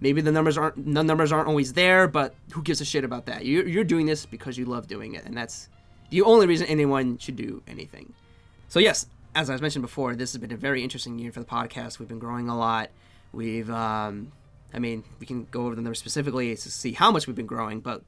Maybe 0.00 0.20
the 0.22 0.32
numbers 0.32 0.56
aren't 0.56 0.76
the 0.76 1.04
numbers 1.04 1.32
aren't 1.32 1.48
always 1.48 1.74
there, 1.74 2.08
but 2.08 2.34
who 2.52 2.62
gives 2.62 2.80
a 2.80 2.84
shit 2.84 3.04
about 3.04 3.26
that? 3.26 3.44
You're, 3.44 3.66
you're 3.68 3.84
doing 3.84 4.06
this 4.06 4.24
because 4.24 4.56
you 4.56 4.64
love 4.64 4.86
doing 4.86 5.14
it, 5.14 5.26
and 5.26 5.36
that's 5.36 5.68
the 6.08 6.22
only 6.22 6.46
reason 6.46 6.66
anyone 6.66 7.18
should 7.18 7.36
do 7.36 7.62
anything. 7.66 8.14
So 8.68 8.78
yes, 8.78 9.06
as 9.38 9.48
I 9.48 9.52
was 9.52 9.62
mentioned 9.62 9.82
before, 9.82 10.16
this 10.16 10.32
has 10.32 10.40
been 10.40 10.50
a 10.50 10.56
very 10.56 10.82
interesting 10.82 11.16
year 11.16 11.30
for 11.30 11.38
the 11.38 11.46
podcast. 11.46 12.00
We've 12.00 12.08
been 12.08 12.18
growing 12.18 12.48
a 12.48 12.58
lot. 12.58 12.90
We've, 13.32 13.70
um, 13.70 14.32
I 14.74 14.80
mean, 14.80 15.04
we 15.20 15.26
can 15.26 15.46
go 15.52 15.66
over 15.66 15.76
the 15.76 15.80
numbers 15.80 16.00
specifically 16.00 16.56
to 16.56 16.70
see 16.72 16.92
how 16.92 17.12
much 17.12 17.28
we've 17.28 17.36
been 17.36 17.46
growing, 17.46 17.78
but 17.78 18.02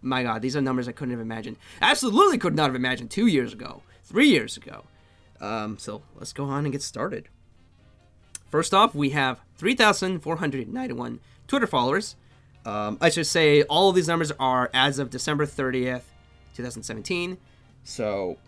my 0.00 0.22
God, 0.22 0.40
these 0.40 0.56
are 0.56 0.62
numbers 0.62 0.88
I 0.88 0.92
couldn't 0.92 1.12
have 1.12 1.20
imagined. 1.20 1.58
Absolutely 1.82 2.38
could 2.38 2.56
not 2.56 2.68
have 2.68 2.74
imagined 2.74 3.10
two 3.10 3.26
years 3.26 3.52
ago, 3.52 3.82
three 4.04 4.28
years 4.28 4.56
ago. 4.56 4.84
Um, 5.38 5.76
so 5.76 6.00
let's 6.16 6.32
go 6.32 6.44
on 6.44 6.64
and 6.64 6.72
get 6.72 6.80
started. 6.80 7.28
First 8.48 8.72
off, 8.72 8.94
we 8.94 9.10
have 9.10 9.40
3,491 9.58 11.20
Twitter 11.46 11.66
followers. 11.66 12.16
Um, 12.64 12.96
I 13.02 13.10
should 13.10 13.26
say 13.26 13.64
all 13.64 13.90
of 13.90 13.96
these 13.96 14.08
numbers 14.08 14.32
are 14.40 14.70
as 14.72 14.98
of 14.98 15.10
December 15.10 15.44
30th, 15.44 16.04
2017. 16.54 17.36
So 17.82 18.38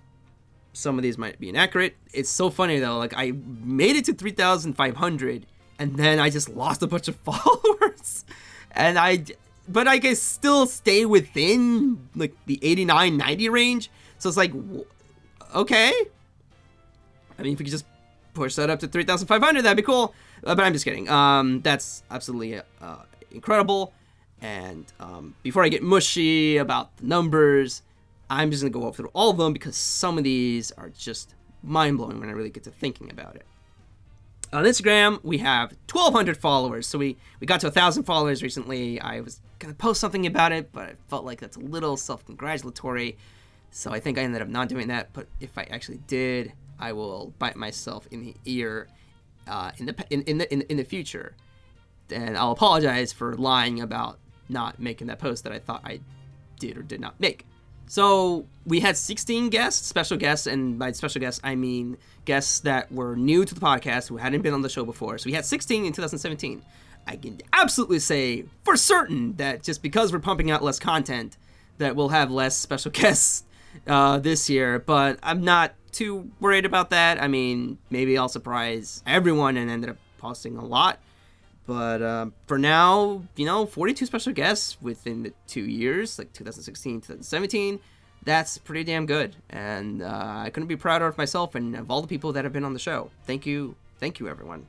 some 0.76 0.98
of 0.98 1.02
these 1.02 1.16
might 1.16 1.40
be 1.40 1.48
inaccurate. 1.48 1.96
It's 2.12 2.28
so 2.28 2.50
funny 2.50 2.78
though. 2.78 2.98
Like 2.98 3.14
I 3.16 3.32
made 3.32 3.96
it 3.96 4.04
to 4.06 4.12
3,500 4.12 5.46
and 5.78 5.96
then 5.96 6.18
I 6.18 6.30
just 6.30 6.48
lost 6.48 6.82
a 6.82 6.86
bunch 6.86 7.08
of 7.08 7.16
followers. 7.28 8.24
and 8.72 8.98
I 8.98 9.24
but 9.68 9.88
I 9.88 9.98
can 9.98 10.14
still 10.14 10.66
stay 10.66 11.04
within 11.06 12.08
like 12.14 12.34
the 12.46 12.60
89 12.62 13.16
90 13.16 13.48
range. 13.48 13.90
So 14.18 14.28
it's 14.28 14.36
like 14.36 14.52
okay. 15.54 15.92
I 17.38 17.42
mean 17.42 17.54
if 17.54 17.58
we 17.58 17.64
could 17.64 17.72
just 17.72 17.86
push 18.34 18.54
that 18.56 18.68
up 18.68 18.80
to 18.80 18.86
3,500 18.88 19.62
that'd 19.62 19.76
be 19.76 19.82
cool. 19.82 20.14
Uh, 20.44 20.54
but 20.54 20.64
I'm 20.64 20.74
just 20.74 20.84
kidding. 20.84 21.08
Um 21.08 21.62
that's 21.62 22.02
absolutely 22.10 22.60
uh, 22.82 22.96
incredible. 23.30 23.94
And 24.42 24.84
um, 25.00 25.34
before 25.42 25.64
I 25.64 25.70
get 25.70 25.82
mushy 25.82 26.58
about 26.58 26.94
the 26.98 27.06
numbers, 27.06 27.80
I'm 28.28 28.50
just 28.50 28.62
gonna 28.62 28.70
go 28.70 28.92
through 28.92 29.10
all 29.14 29.30
of 29.30 29.36
them 29.36 29.52
because 29.52 29.76
some 29.76 30.18
of 30.18 30.24
these 30.24 30.72
are 30.72 30.90
just 30.90 31.34
mind 31.62 31.98
blowing 31.98 32.20
when 32.20 32.28
I 32.28 32.32
really 32.32 32.50
get 32.50 32.64
to 32.64 32.70
thinking 32.70 33.10
about 33.10 33.36
it. 33.36 33.46
On 34.52 34.64
Instagram, 34.64 35.22
we 35.24 35.38
have 35.38 35.72
1,200 35.92 36.36
followers. 36.36 36.86
So 36.86 36.98
we, 36.98 37.16
we 37.40 37.46
got 37.46 37.60
to 37.60 37.66
1,000 37.66 38.04
followers 38.04 38.42
recently. 38.42 39.00
I 39.00 39.20
was 39.20 39.40
to 39.58 39.74
post 39.74 40.00
something 40.00 40.26
about 40.26 40.52
it, 40.52 40.72
but 40.72 40.84
I 40.84 40.94
felt 41.08 41.24
like 41.24 41.40
that's 41.40 41.56
a 41.56 41.60
little 41.60 41.96
self 41.96 42.24
congratulatory. 42.24 43.16
So 43.70 43.92
I 43.92 44.00
think 44.00 44.18
I 44.18 44.22
ended 44.22 44.42
up 44.42 44.48
not 44.48 44.68
doing 44.68 44.88
that. 44.88 45.12
But 45.12 45.26
if 45.40 45.58
I 45.58 45.64
actually 45.64 45.98
did, 46.06 46.52
I 46.78 46.92
will 46.92 47.32
bite 47.38 47.56
myself 47.56 48.06
in 48.10 48.22
the 48.22 48.34
ear 48.44 48.88
uh, 49.48 49.72
in, 49.78 49.86
the, 49.86 50.06
in, 50.10 50.22
in, 50.22 50.38
the, 50.38 50.52
in, 50.52 50.62
in 50.62 50.76
the 50.76 50.84
future. 50.84 51.34
And 52.10 52.36
I'll 52.36 52.52
apologize 52.52 53.12
for 53.12 53.34
lying 53.34 53.80
about 53.80 54.18
not 54.48 54.78
making 54.78 55.08
that 55.08 55.18
post 55.18 55.42
that 55.44 55.52
I 55.52 55.58
thought 55.58 55.82
I 55.84 56.00
did 56.60 56.78
or 56.78 56.82
did 56.82 57.00
not 57.00 57.18
make. 57.18 57.44
So 57.86 58.46
we 58.64 58.80
had 58.80 58.96
16 58.96 59.48
guests, 59.48 59.86
special 59.86 60.16
guests, 60.16 60.46
and 60.46 60.78
by 60.78 60.92
special 60.92 61.20
guests 61.20 61.40
I 61.44 61.54
mean 61.54 61.96
guests 62.24 62.60
that 62.60 62.90
were 62.90 63.16
new 63.16 63.44
to 63.44 63.54
the 63.54 63.60
podcast 63.60 64.08
who 64.08 64.16
hadn't 64.16 64.42
been 64.42 64.54
on 64.54 64.62
the 64.62 64.68
show 64.68 64.84
before. 64.84 65.18
So 65.18 65.26
we 65.26 65.32
had 65.32 65.44
16 65.44 65.84
in 65.84 65.92
2017. 65.92 66.62
I 67.06 67.16
can 67.16 67.40
absolutely 67.52 68.00
say 68.00 68.44
for 68.64 68.76
certain 68.76 69.36
that 69.36 69.62
just 69.62 69.82
because 69.82 70.12
we're 70.12 70.18
pumping 70.18 70.50
out 70.50 70.62
less 70.62 70.78
content, 70.78 71.36
that 71.78 71.94
we'll 71.94 72.08
have 72.08 72.30
less 72.30 72.56
special 72.56 72.90
guests 72.92 73.44
uh, 73.86 74.18
this 74.18 74.50
year. 74.50 74.80
But 74.80 75.18
I'm 75.22 75.42
not 75.42 75.74
too 75.92 76.30
worried 76.40 76.64
about 76.64 76.90
that. 76.90 77.22
I 77.22 77.28
mean, 77.28 77.78
maybe 77.90 78.18
I'll 78.18 78.28
surprise 78.28 79.02
everyone 79.06 79.56
and 79.56 79.70
ended 79.70 79.90
up 79.90 79.96
posting 80.18 80.56
a 80.56 80.64
lot. 80.64 80.98
But 81.66 82.00
um, 82.00 82.32
for 82.46 82.58
now, 82.58 83.24
you 83.34 83.44
know, 83.44 83.66
42 83.66 84.06
special 84.06 84.32
guests 84.32 84.80
within 84.80 85.24
the 85.24 85.32
two 85.48 85.62
years, 85.62 86.18
like 86.18 86.32
2016, 86.32 87.00
2017, 87.00 87.80
that's 88.24 88.56
pretty 88.58 88.84
damn 88.84 89.04
good. 89.04 89.34
And 89.50 90.00
uh, 90.00 90.42
I 90.44 90.50
couldn't 90.50 90.68
be 90.68 90.76
prouder 90.76 91.06
of 91.06 91.18
myself 91.18 91.56
and 91.56 91.74
of 91.74 91.90
all 91.90 92.02
the 92.02 92.08
people 92.08 92.32
that 92.34 92.44
have 92.44 92.52
been 92.52 92.64
on 92.64 92.72
the 92.72 92.78
show. 92.78 93.10
Thank 93.24 93.46
you, 93.46 93.74
thank 93.98 94.20
you, 94.20 94.28
everyone, 94.28 94.66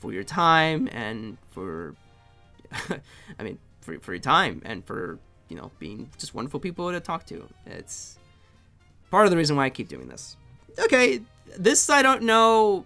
for 0.00 0.12
your 0.12 0.24
time 0.24 0.88
and 0.92 1.38
for, 1.50 1.94
I 3.38 3.42
mean, 3.42 3.58
for, 3.80 3.98
for 4.00 4.12
your 4.12 4.20
time 4.20 4.60
and 4.66 4.84
for, 4.84 5.18
you 5.48 5.56
know, 5.56 5.70
being 5.78 6.10
just 6.18 6.34
wonderful 6.34 6.60
people 6.60 6.92
to 6.92 7.00
talk 7.00 7.24
to. 7.26 7.48
It's 7.64 8.18
part 9.10 9.24
of 9.24 9.30
the 9.30 9.36
reason 9.38 9.56
why 9.56 9.64
I 9.64 9.70
keep 9.70 9.88
doing 9.88 10.08
this. 10.08 10.36
Okay, 10.78 11.22
this 11.56 11.88
I 11.88 12.02
don't 12.02 12.22
know 12.22 12.84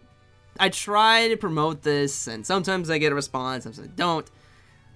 I 0.58 0.68
try 0.68 1.28
to 1.28 1.36
promote 1.36 1.82
this, 1.82 2.26
and 2.26 2.44
sometimes 2.46 2.90
I 2.90 2.98
get 2.98 3.12
a 3.12 3.14
response, 3.14 3.64
sometimes 3.64 3.88
I 3.88 3.92
don't. 3.94 4.30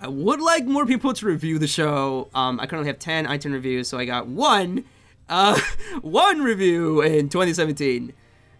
I 0.01 0.09
would 0.09 0.41
like 0.41 0.65
more 0.65 0.85
people 0.85 1.13
to 1.13 1.27
review 1.27 1.59
the 1.59 1.69
show. 1.69 2.29
Um, 2.35 2.59
I 2.59 2.67
currently 2.67 2.89
have 2.89 2.99
10 2.99 3.27
iTunes 3.27 3.53
reviews, 3.53 3.89
so 3.89 3.99
I 3.99 4.05
got 4.05 4.27
one, 4.27 4.85
uh, 5.29 5.59
one 6.03 6.43
review 6.43 7.03
in 7.03 7.29
2017. 7.29 8.13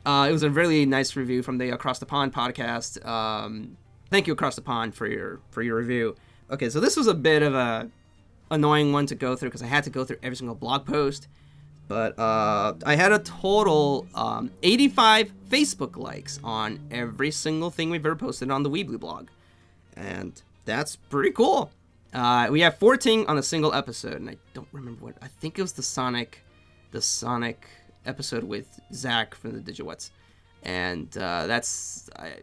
Uh, 0.07 0.27
it 0.29 0.33
was 0.33 0.43
a 0.45 0.51
really 0.51 0.87
nice 0.87 1.17
review 1.17 1.43
from 1.43 1.59
the 1.59 1.71
Across 1.71 1.99
the 1.99 2.07
Pond 2.07 2.33
podcast. 2.33 3.05
Um, 3.07 3.77
thank 4.11 4.27
you, 4.27 4.33
Across 4.33 4.57
the 4.57 4.63
Pond, 4.63 4.95
for 4.95 5.07
your 5.07 5.41
for 5.51 5.63
your 5.63 5.77
review. 5.77 6.17
Okay, 6.51 6.69
so 6.71 6.81
this 6.81 6.97
was 6.97 7.07
a 7.07 7.15
bit 7.15 7.43
of 7.43 7.55
a 7.55 7.91
annoying 8.51 8.93
one 8.93 9.07
to 9.07 9.15
go 9.15 9.35
through 9.35 9.49
because 9.49 9.63
I 9.63 9.67
had 9.67 9.85
to 9.85 9.91
go 9.91 10.05
through 10.05 10.19
every 10.23 10.37
single 10.37 10.55
blog 10.55 10.87
post. 10.87 11.29
But 11.89 12.19
uh, 12.19 12.75
I 12.87 12.97
had 12.97 13.13
a 13.13 13.19
total 13.19 14.07
um, 14.15 14.51
85 14.63 15.33
Facebook 15.49 15.97
likes 15.97 16.41
on 16.43 16.81
every 16.91 17.31
single 17.31 17.71
thing 17.71 17.91
we've 17.91 18.05
ever 18.05 18.17
posted 18.17 18.51
on 18.51 18.63
the 18.63 18.71
Weebly 18.71 18.99
blog. 18.99 19.29
And 19.97 20.41
that's 20.65 20.97
pretty 20.97 21.31
cool. 21.33 21.71
Uh, 22.15 22.49
we 22.51 22.61
have 22.61 22.79
14 22.79 23.27
on 23.27 23.39
a 23.39 23.43
single 23.43 23.73
episode, 23.75 24.15
and 24.15 24.29
I 24.29 24.37
don't 24.55 24.69
remember 24.73 25.05
what. 25.05 25.17
I 25.23 25.29
think 25.29 25.59
it 25.59 25.63
was 25.63 25.73
the 25.73 25.83
Sonic, 25.83 26.45
the 26.91 27.01
Sonic 27.01 27.67
episode 28.05 28.45
with 28.45 28.81
Zach 28.93 29.35
from 29.35 29.53
the 29.53 29.73
Digitwits, 29.73 30.11
and 30.63 31.15
uh, 31.17 31.47
that's 31.47 32.11
I, 32.17 32.37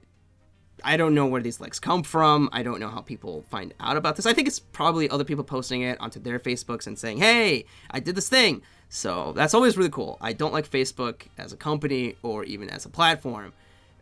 I 0.83 0.97
don't 0.97 1.13
know 1.13 1.25
where 1.25 1.41
these 1.41 1.59
likes 1.59 1.79
come 1.79 2.03
from. 2.03 2.49
I 2.51 2.63
don't 2.63 2.79
know 2.79 2.89
how 2.89 3.01
people 3.01 3.45
find 3.49 3.73
out 3.79 3.97
about 3.97 4.15
this. 4.15 4.25
I 4.25 4.33
think 4.33 4.47
it's 4.47 4.59
probably 4.59 5.09
other 5.09 5.23
people 5.23 5.43
posting 5.43 5.81
it 5.81 5.99
onto 5.99 6.19
their 6.19 6.39
Facebooks 6.39 6.87
and 6.87 6.97
saying, 6.97 7.17
"Hey, 7.17 7.65
I 7.91 7.99
did 7.99 8.15
this 8.15 8.29
thing." 8.29 8.61
So 8.89 9.33
that's 9.35 9.53
always 9.53 9.77
really 9.77 9.91
cool. 9.91 10.17
I 10.19 10.33
don't 10.33 10.53
like 10.53 10.69
Facebook 10.69 11.27
as 11.37 11.53
a 11.53 11.57
company 11.57 12.15
or 12.23 12.43
even 12.43 12.69
as 12.69 12.85
a 12.85 12.89
platform. 12.89 13.53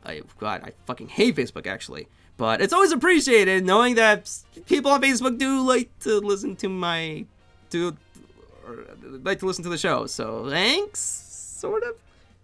I, 0.05 0.21
God, 0.39 0.61
I 0.63 0.71
fucking 0.85 1.09
hate 1.09 1.35
Facebook 1.35 1.67
actually. 1.67 2.07
But 2.37 2.61
it's 2.61 2.71
always 2.71 2.91
appreciated 2.91 3.65
knowing 3.65 3.95
that 3.95 4.31
people 4.67 4.91
on 4.91 5.01
Facebook 5.01 5.37
do 5.37 5.61
like 5.61 5.89
to 6.01 6.19
listen 6.19 6.55
to 6.57 6.69
my, 6.69 7.25
do, 7.71 7.97
like 9.23 9.39
to 9.39 9.45
listen 9.45 9.63
to 9.63 9.69
the 9.69 9.77
show. 9.77 10.05
So 10.05 10.47
thanks, 10.49 10.99
sort 10.99 11.83
of. 11.83 11.95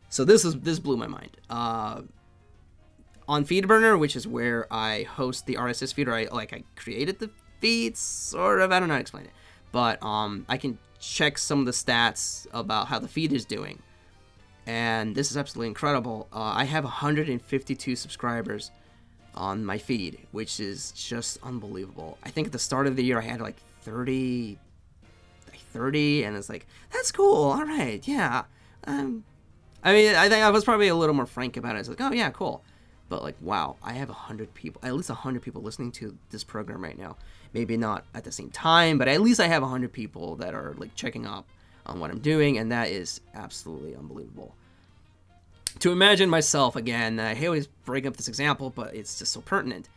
So 0.09 0.25
this 0.25 0.45
is 0.45 0.55
this 0.59 0.79
blew 0.79 0.97
my 0.97 1.07
mind. 1.07 1.37
Uh, 1.49 2.01
on 3.27 3.45
Feedburner, 3.45 3.97
which 3.99 4.15
is 4.15 4.27
where 4.27 4.71
I 4.71 5.03
host 5.03 5.45
the 5.45 5.55
RSS 5.55 5.93
feed, 5.93 6.07
or 6.07 6.13
I 6.13 6.27
like 6.31 6.53
I 6.53 6.63
created 6.75 7.19
the 7.19 7.29
feed, 7.59 7.97
sort 7.97 8.61
of. 8.61 8.71
I 8.71 8.79
don't 8.79 8.89
know 8.89 8.95
how 8.95 8.99
to 8.99 9.01
explain 9.01 9.25
it, 9.25 9.31
but 9.71 10.03
um, 10.03 10.45
I 10.49 10.57
can 10.57 10.77
check 10.99 11.37
some 11.37 11.59
of 11.59 11.65
the 11.65 11.71
stats 11.71 12.47
about 12.53 12.87
how 12.87 12.99
the 12.99 13.07
feed 13.07 13.33
is 13.33 13.45
doing. 13.45 13.81
And 14.65 15.13
this 15.13 15.29
is 15.29 15.37
absolutely 15.37 15.67
incredible. 15.67 16.27
Uh, 16.31 16.53
I 16.55 16.63
have 16.63 16.85
152 16.85 17.95
subscribers 17.97 18.71
on 19.35 19.65
my 19.65 19.77
feed, 19.77 20.19
which 20.31 20.59
is 20.59 20.91
just 20.91 21.37
unbelievable. 21.43 22.17
I 22.23 22.29
think 22.29 22.47
at 22.47 22.53
the 22.53 22.59
start 22.59 22.87
of 22.87 22.95
the 22.95 23.03
year 23.03 23.19
I 23.19 23.23
had 23.23 23.41
like 23.41 23.57
30, 23.81 24.57
like 25.49 25.59
30, 25.59 26.23
and 26.23 26.37
it's 26.37 26.49
like 26.49 26.65
that's 26.91 27.11
cool. 27.11 27.51
All 27.51 27.65
right, 27.65 28.05
yeah. 28.07 28.43
Um, 28.85 29.25
I 29.83 29.93
mean, 29.93 30.15
I 30.15 30.29
think 30.29 30.43
I 30.43 30.49
was 30.49 30.63
probably 30.63 30.87
a 30.87 30.95
little 30.95 31.15
more 31.15 31.25
frank 31.25 31.57
about 31.57 31.75
it. 31.75 31.79
It's 31.79 31.89
like, 31.89 32.01
oh 32.01 32.11
yeah, 32.13 32.29
cool. 32.29 32.63
But 33.09 33.21
like, 33.21 33.35
wow, 33.41 33.75
I 33.83 33.93
have 33.93 34.09
a 34.09 34.13
hundred 34.13 34.53
people, 34.53 34.81
at 34.83 34.93
least 34.93 35.09
a 35.09 35.13
hundred 35.13 35.41
people 35.41 35.61
listening 35.61 35.91
to 35.93 36.17
this 36.29 36.43
program 36.43 36.83
right 36.83 36.97
now. 36.97 37.17
Maybe 37.53 37.77
not 37.77 38.05
at 38.13 38.23
the 38.23 38.31
same 38.31 38.49
time, 38.49 38.97
but 38.97 39.07
at 39.07 39.21
least 39.21 39.39
I 39.39 39.47
have 39.47 39.61
a 39.61 39.67
hundred 39.67 39.93
people 39.93 40.35
that 40.37 40.55
are 40.55 40.73
like 40.77 40.95
checking 40.95 41.25
up 41.25 41.47
on 41.85 41.99
what 41.99 42.09
I'm 42.09 42.19
doing, 42.19 42.57
and 42.57 42.71
that 42.71 42.89
is 42.89 43.21
absolutely 43.35 43.95
unbelievable 43.95 44.55
to 45.79 45.91
imagine 45.91 46.29
myself 46.29 46.75
again, 46.75 47.19
I 47.19 47.45
always 47.45 47.67
bring 47.67 48.05
up 48.07 48.17
this 48.17 48.27
example, 48.27 48.69
but 48.69 48.95
it's 48.95 49.17
just 49.19 49.33
so 49.33 49.41
pertinent. 49.41 49.89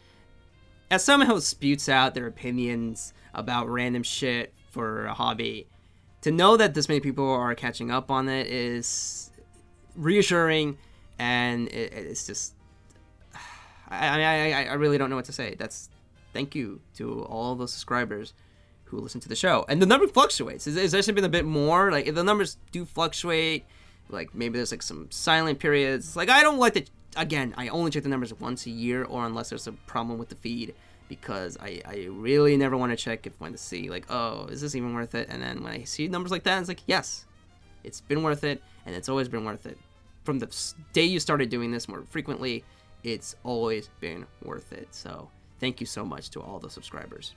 As 0.90 1.04
someone 1.04 1.28
who 1.28 1.40
sputes 1.40 1.88
out 1.88 2.14
their 2.14 2.26
opinions 2.26 3.12
about 3.34 3.68
random 3.68 4.02
shit 4.02 4.54
for 4.70 5.06
a 5.06 5.14
hobby, 5.14 5.66
to 6.22 6.30
know 6.30 6.56
that 6.56 6.74
this 6.74 6.88
many 6.88 7.00
people 7.00 7.28
are 7.28 7.54
catching 7.54 7.90
up 7.90 8.10
on 8.10 8.28
it 8.28 8.46
is 8.46 9.30
reassuring, 9.94 10.78
and 11.18 11.68
it, 11.68 11.92
it's 11.92 12.26
just. 12.26 12.54
I, 13.88 14.22
I, 14.22 14.64
I 14.64 14.74
really 14.74 14.98
don't 14.98 15.10
know 15.10 15.16
what 15.16 15.26
to 15.26 15.32
say. 15.32 15.54
That's 15.58 15.88
thank 16.32 16.54
you 16.54 16.80
to 16.96 17.22
all 17.24 17.54
those 17.54 17.72
subscribers 17.72 18.34
who 18.84 18.98
listen 18.98 19.20
to 19.20 19.28
the 19.28 19.36
show. 19.36 19.64
And 19.68 19.82
the 19.82 19.86
number 19.86 20.06
fluctuates. 20.06 20.66
It's, 20.66 20.76
it's 20.76 20.94
actually 20.94 21.14
been 21.14 21.24
a 21.24 21.28
bit 21.28 21.44
more. 21.44 21.90
Like 21.90 22.14
the 22.14 22.24
numbers 22.24 22.56
do 22.72 22.84
fluctuate 22.84 23.64
like 24.08 24.34
maybe 24.34 24.58
there's 24.58 24.70
like 24.70 24.82
some 24.82 25.10
silent 25.10 25.58
periods. 25.58 26.16
Like 26.16 26.28
I 26.28 26.42
don't 26.42 26.58
like 26.58 26.74
to. 26.74 26.84
Again, 27.16 27.54
I 27.56 27.68
only 27.68 27.90
check 27.90 28.02
the 28.02 28.08
numbers 28.08 28.32
once 28.38 28.66
a 28.66 28.70
year, 28.70 29.04
or 29.04 29.24
unless 29.24 29.48
there's 29.48 29.66
a 29.66 29.72
problem 29.72 30.18
with 30.18 30.28
the 30.28 30.34
feed, 30.34 30.74
because 31.08 31.56
I, 31.58 31.80
I 31.86 32.08
really 32.10 32.56
never 32.58 32.76
want 32.76 32.92
to 32.92 32.96
check 32.96 33.26
if 33.26 33.32
when 33.40 33.52
to 33.52 33.58
see 33.58 33.88
like 33.88 34.10
oh 34.10 34.46
is 34.46 34.60
this 34.60 34.74
even 34.74 34.94
worth 34.94 35.14
it? 35.14 35.28
And 35.30 35.42
then 35.42 35.62
when 35.62 35.72
I 35.72 35.84
see 35.84 36.08
numbers 36.08 36.30
like 36.30 36.44
that, 36.44 36.58
it's 36.60 36.68
like 36.68 36.82
yes, 36.86 37.24
it's 37.84 38.00
been 38.00 38.22
worth 38.22 38.44
it, 38.44 38.62
and 38.84 38.94
it's 38.94 39.08
always 39.08 39.28
been 39.28 39.44
worth 39.44 39.66
it. 39.66 39.78
From 40.24 40.38
the 40.38 40.52
day 40.92 41.04
you 41.04 41.20
started 41.20 41.50
doing 41.50 41.70
this 41.70 41.88
more 41.88 42.02
frequently, 42.10 42.64
it's 43.02 43.36
always 43.44 43.88
been 44.00 44.26
worth 44.42 44.72
it. 44.72 44.88
So 44.90 45.28
thank 45.60 45.80
you 45.80 45.86
so 45.86 46.04
much 46.04 46.30
to 46.30 46.40
all 46.40 46.58
the 46.58 46.70
subscribers. 46.70 47.34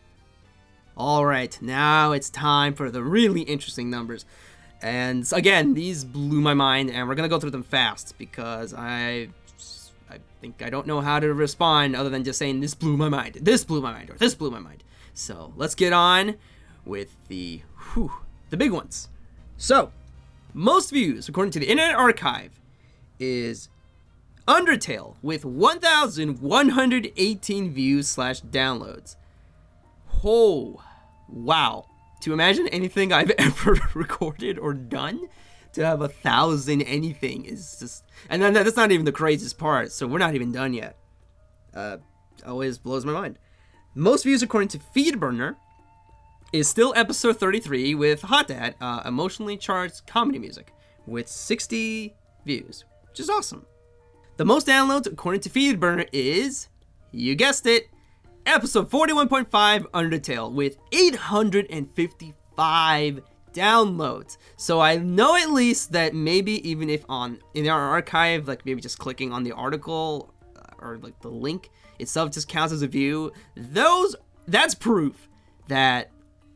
All 0.98 1.26
right, 1.26 1.58
now 1.62 2.12
it's 2.12 2.30
time 2.30 2.74
for 2.74 2.92
the 2.92 3.02
really 3.02 3.42
interesting 3.42 3.90
numbers. 3.90 4.26
And 4.82 5.30
again, 5.34 5.74
these 5.74 6.04
blew 6.04 6.42
my 6.42 6.54
mind, 6.54 6.90
and 6.90 7.08
we're 7.08 7.16
gonna 7.16 7.30
go 7.30 7.40
through 7.40 7.52
them 7.52 7.64
fast 7.64 8.18
because 8.18 8.74
I, 8.74 9.30
I 10.10 10.18
think 10.42 10.62
I 10.62 10.70
don't 10.70 10.88
know 10.88 11.02
how 11.02 11.20
to 11.20 11.34
respond 11.34 11.96
other 11.96 12.10
than 12.10 12.24
just 12.24 12.40
saying 12.40 12.60
this 12.60 12.74
blew 12.74 12.98
my 12.98 13.10
mind, 13.10 13.40
this 13.42 13.64
blew 13.64 13.82
my 13.82 13.92
mind, 13.92 14.10
or 14.10 14.14
this 14.14 14.36
blew 14.36 14.52
my 14.52 14.60
mind. 14.60 14.84
So 15.14 15.54
let's 15.56 15.76
get 15.76 15.94
on 15.94 16.36
with 16.86 17.16
the, 17.28 17.62
whew, 17.94 18.12
the 18.50 18.58
big 18.58 18.72
ones. 18.72 19.10
So, 19.58 19.92
most 20.54 20.92
views 20.92 21.30
according 21.30 21.52
to 21.52 21.60
the 21.60 21.68
Internet 21.68 21.96
Archive 21.96 22.60
is 23.20 23.70
Undertale 24.50 25.16
with 25.22 25.46
1,118 25.46 27.72
views 27.72 28.08
slash 28.08 28.42
downloads. 28.42 29.16
Oh, 30.24 30.82
wow. 31.30 31.86
To 32.22 32.34
imagine 32.34 32.68
anything 32.70 33.14
I've 33.14 33.30
ever 33.38 33.80
recorded 33.94 34.58
or 34.58 34.74
done 34.74 35.30
to 35.74 35.86
have 35.86 36.02
a 36.02 36.08
thousand 36.08 36.82
anything 36.82 37.46
is 37.46 37.78
just 37.80 38.04
and 38.28 38.42
then 38.42 38.54
that's 38.54 38.76
not 38.76 38.92
even 38.92 39.06
the 39.06 39.12
craziest 39.12 39.60
part 39.60 39.92
so 39.92 40.08
we're 40.08 40.18
not 40.18 40.34
even 40.34 40.52
done 40.52 40.74
yet. 40.74 40.98
Uh 41.76 41.98
always 42.44 42.80
blows 42.80 43.06
my 43.06 43.14
mind. 43.14 43.38
Most 43.94 44.24
views 44.24 44.42
according 44.42 44.70
to 44.70 44.80
feedburner 44.80 45.58
is 46.52 46.68
still 46.68 46.92
episode 46.96 47.38
33 47.38 47.94
with 47.94 48.24
hot 48.24 48.48
dad 48.48 48.74
uh, 48.82 49.04
emotionally 49.06 49.58
charged 49.58 50.08
comedy 50.08 50.40
music 50.40 50.74
with 51.06 51.28
60 51.28 52.16
views 52.46 52.86
which 53.08 53.20
is 53.20 53.30
awesome 53.30 53.68
the 54.40 54.46
most 54.46 54.66
downloads 54.66 55.06
according 55.06 55.42
to 55.42 55.50
feedburner 55.50 56.08
is 56.14 56.70
you 57.12 57.36
guessed 57.36 57.66
it 57.66 57.90
episode 58.46 58.90
41.5 58.90 59.50
Undertale 59.92 60.54
with 60.54 60.78
855 60.94 63.20
downloads. 63.52 64.38
So 64.56 64.80
I 64.80 64.96
know 64.96 65.36
at 65.36 65.52
least 65.52 65.92
that 65.92 66.16
maybe 66.16 66.70
even 66.70 66.90
if 66.90 67.04
on 67.10 67.40
Internet 67.54 67.82
Archive, 67.82 68.48
like 68.48 68.66
maybe 68.66 68.80
just 68.80 68.98
clicking 68.98 69.34
on 69.34 69.44
the 69.44 69.52
article 69.52 70.34
uh, 70.56 70.62
or 70.78 71.00
like 71.00 71.20
the 71.20 71.28
link 71.28 71.70
itself 72.00 72.32
just 72.32 72.48
counts 72.48 72.72
as 72.72 72.82
a 72.82 72.88
view, 72.88 73.34
those 73.58 74.16
that's 74.48 74.74
proof 74.74 75.28
that 75.68 76.12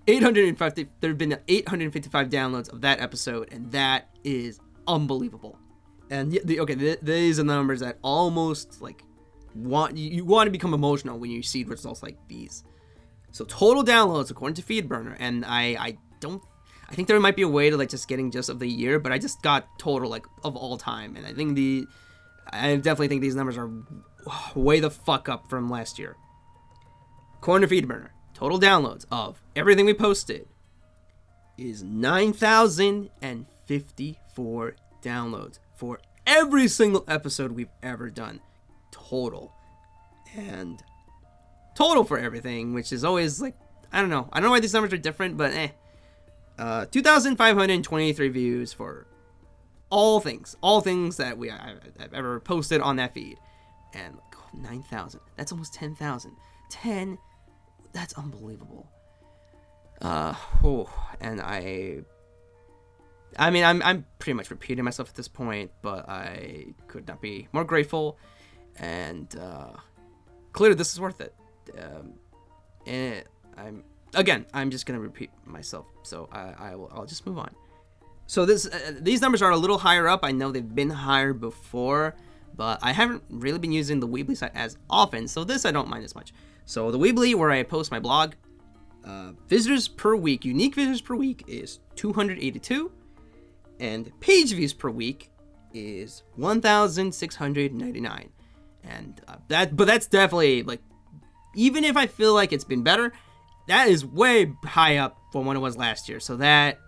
850 0.08 0.88
there 1.02 1.10
have 1.10 1.17
been 1.17 1.38
855 1.50 2.30
downloads 2.30 2.72
of 2.72 2.80
that 2.80 3.02
episode 3.02 3.52
and 3.52 3.69
that 3.74 4.08
is 4.24 4.62
unbelievable. 4.88 5.60
And 6.13 6.32
the, 6.32 6.60
okay, 6.60 6.76
th- 6.76 6.99
these 7.02 7.39
are 7.39 7.43
numbers 7.43 7.80
that 7.80 7.97
almost 8.04 8.84
like 8.84 9.04
want 9.56 9.97
you, 9.97 10.12
you 10.12 10.23
want 10.23 10.45
to 10.45 10.52
become 10.52 10.76
emotional 10.76 11.17
when 11.17 11.32
you 11.32 11.41
see 11.41 11.63
results 11.63 12.04
like 12.04 12.19
these. 12.28 12.63
So 13.32 13.45
total 13.45 13.84
downloads 13.84 14.30
according 14.30 14.54
to 14.58 14.62
Feedburner, 14.62 15.15
and 15.17 15.43
I 15.43 15.76
I 15.80 15.97
don't 16.19 16.43
I 16.88 16.93
think 16.93 17.08
there 17.08 17.19
might 17.19 17.36
be 17.36 17.41
a 17.41 17.47
way 17.47 17.71
to 17.71 17.78
like 17.78 17.89
just 17.89 18.08
getting 18.08 18.30
just 18.30 18.49
of 18.49 18.60
the 18.60 18.67
year, 18.67 18.99
but 18.99 19.12
I 19.12 19.17
just 19.17 19.41
got 19.41 19.80
total 19.80 20.08
like 20.08 20.28
of 20.43 20.56
all 20.56 20.78
time, 20.78 21.15
and 21.15 21.26
I 21.26 21.34
think 21.34 21.56
the 21.56 21.88
I 22.52 22.76
definitely 22.76 23.08
think 23.08 23.21
these 23.21 23.34
numbers 23.34 23.58
are 23.58 23.71
way 24.54 24.80
the 24.80 24.91
fuck 24.91 25.30
up 25.30 25.49
from 25.49 25.67
last 25.67 25.97
year. 25.97 26.15
According 27.38 27.67
to 27.67 27.76
Feedburner, 27.76 28.10
total 28.36 28.60
downloads 28.60 29.08
of 29.12 29.41
everything 29.56 29.88
we 29.88 29.95
posted 29.95 30.47
is 31.58 31.82
9,054 31.82 34.76
downloads 35.02 35.58
for 35.84 36.00
every 36.26 36.65
single 36.69 37.04
episode 37.10 37.52
we've 37.52 37.67
ever 37.82 38.10
done 38.10 38.39
total. 38.89 39.52
And 40.34 40.82
total 41.76 42.06
for 42.06 42.17
everything, 42.17 42.74
which 42.74 42.93
is 42.93 43.04
always 43.04 43.41
like 43.41 43.58
I 43.91 44.00
don't 44.00 44.10
know. 44.10 44.30
I 44.32 44.39
don't 44.39 44.46
know 44.46 44.52
why 44.52 44.62
these 44.62 44.74
numbers 44.74 44.93
are 44.93 44.98
different, 44.98 45.36
but 45.36 45.54
eh. 45.54 45.67
Uh, 46.58 46.86
2,523 46.86 48.30
views 48.30 48.72
for 48.72 49.08
all 49.89 50.22
things, 50.22 50.56
all 50.62 50.80
things 50.80 51.17
that 51.17 51.38
we 51.38 51.52
I, 51.52 51.76
have 52.00 52.13
ever 52.13 52.39
posted 52.39 52.80
on 52.80 52.96
that 52.96 53.13
feed, 53.13 53.38
and 53.93 54.17
oh, 54.36 54.46
9,000. 54.54 55.19
That's 55.36 55.52
almost 55.52 55.74
10,000. 55.74 56.32
10. 56.69 57.17
That's 57.91 58.13
unbelievable. 58.13 58.88
Uh, 60.02 60.34
oh, 60.63 60.89
and 61.19 61.41
I. 61.41 62.04
I 63.38 63.50
mean, 63.50 63.63
I'm 63.63 63.82
I'm 63.82 64.06
pretty 64.19 64.36
much 64.36 64.50
repeating 64.50 64.84
myself 64.84 65.10
at 65.10 65.15
this 65.15 65.28
point, 65.28 65.72
but 65.82 66.08
I 66.10 66.74
could 66.88 67.08
not 67.08 67.22
be 67.22 67.48
more 67.52 67.63
grateful 67.63 68.17
and 68.78 69.36
uh, 69.39 69.72
clearly 70.52 70.76
this 70.76 70.93
is 70.93 71.00
worth 71.00 71.22
it. 71.22 71.36
Um, 71.78 72.13
and 72.86 73.24
I'm 73.58 73.84
again, 74.13 74.46
I'm 74.54 74.69
just 74.69 74.86
gonna 74.86 75.00
repeat 75.00 75.30
myself, 75.46 75.86
so 76.04 76.30
I, 76.32 76.54
I 76.72 76.76
will 76.76 76.91
I'll 76.93 77.06
just 77.06 77.26
move 77.26 77.38
on. 77.38 77.52
So 78.28 78.46
this 78.46 78.65
uh, 78.65 78.93
these 79.00 79.22
numbers 79.22 79.41
are 79.41 79.52
a 79.52 79.58
little 79.58 79.78
higher 79.78 80.08
up. 80.08 80.22
I 80.24 80.32
know 80.32 80.52
they've 80.52 80.76
been 80.76 80.89
higher 80.89 81.34
before, 81.34 82.15
but 82.56 82.80
I 82.82 82.91
haven't 82.91 83.24
really 83.30 83.60
been 83.60 83.72
using 83.72 84.00
the 84.00 84.08
Weebly 84.08 84.38
site 84.38 84.52
as 84.56 84.78
often, 84.89 85.28
so 85.28 85.43
this 85.43 85.65
I 85.65 85.72
don't 85.72 85.89
mind 85.89 86.04
as 86.04 86.15
much. 86.15 86.34
So 86.65 86.91
the 86.91 87.00
Weebly, 87.00 87.36
where 87.36 87.52
I 87.52 87.63
post 87.63 87.91
my 87.91 88.00
blog, 88.00 88.34
uh, 89.04 89.32
visitors 89.48 89.88
per 89.88 90.15
week, 90.15 90.46
unique 90.46 90.76
visitors 90.76 91.02
per 91.02 91.15
week 91.15 91.43
is 91.48 91.80
282, 91.96 92.91
and 93.80 94.12
page 94.20 94.52
views 94.54 94.74
per 94.74 94.90
week 94.90 95.30
is 95.74 96.24
1,699 96.36 98.30
and 98.84 99.22
uh, 99.28 99.36
that 99.48 99.76
but 99.76 99.88
that's 99.88 100.08
definitely 100.08 100.64
like 100.64 100.82
even 101.56 101.84
if 101.84 101.96
I 101.98 102.08
feel 102.08 102.34
like 102.34 102.52
it's 102.52 102.64
been 102.64 102.84
better, 102.84 103.14
that 103.68 103.88
is 103.88 104.06
way 104.06 104.52
high 104.64 104.98
up 104.98 105.18
from 105.32 105.46
when 105.46 105.58
it 105.58 105.60
was 105.60 105.78
last 105.78 106.10
year. 106.10 106.20
So 106.20 106.38
that 106.38 106.80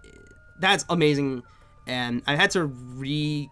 that's 0.59 0.85
amazing, 0.89 1.43
and 1.87 2.21
I 2.27 2.35
had 2.35 2.51
to 2.51 2.67
redo 2.67 3.49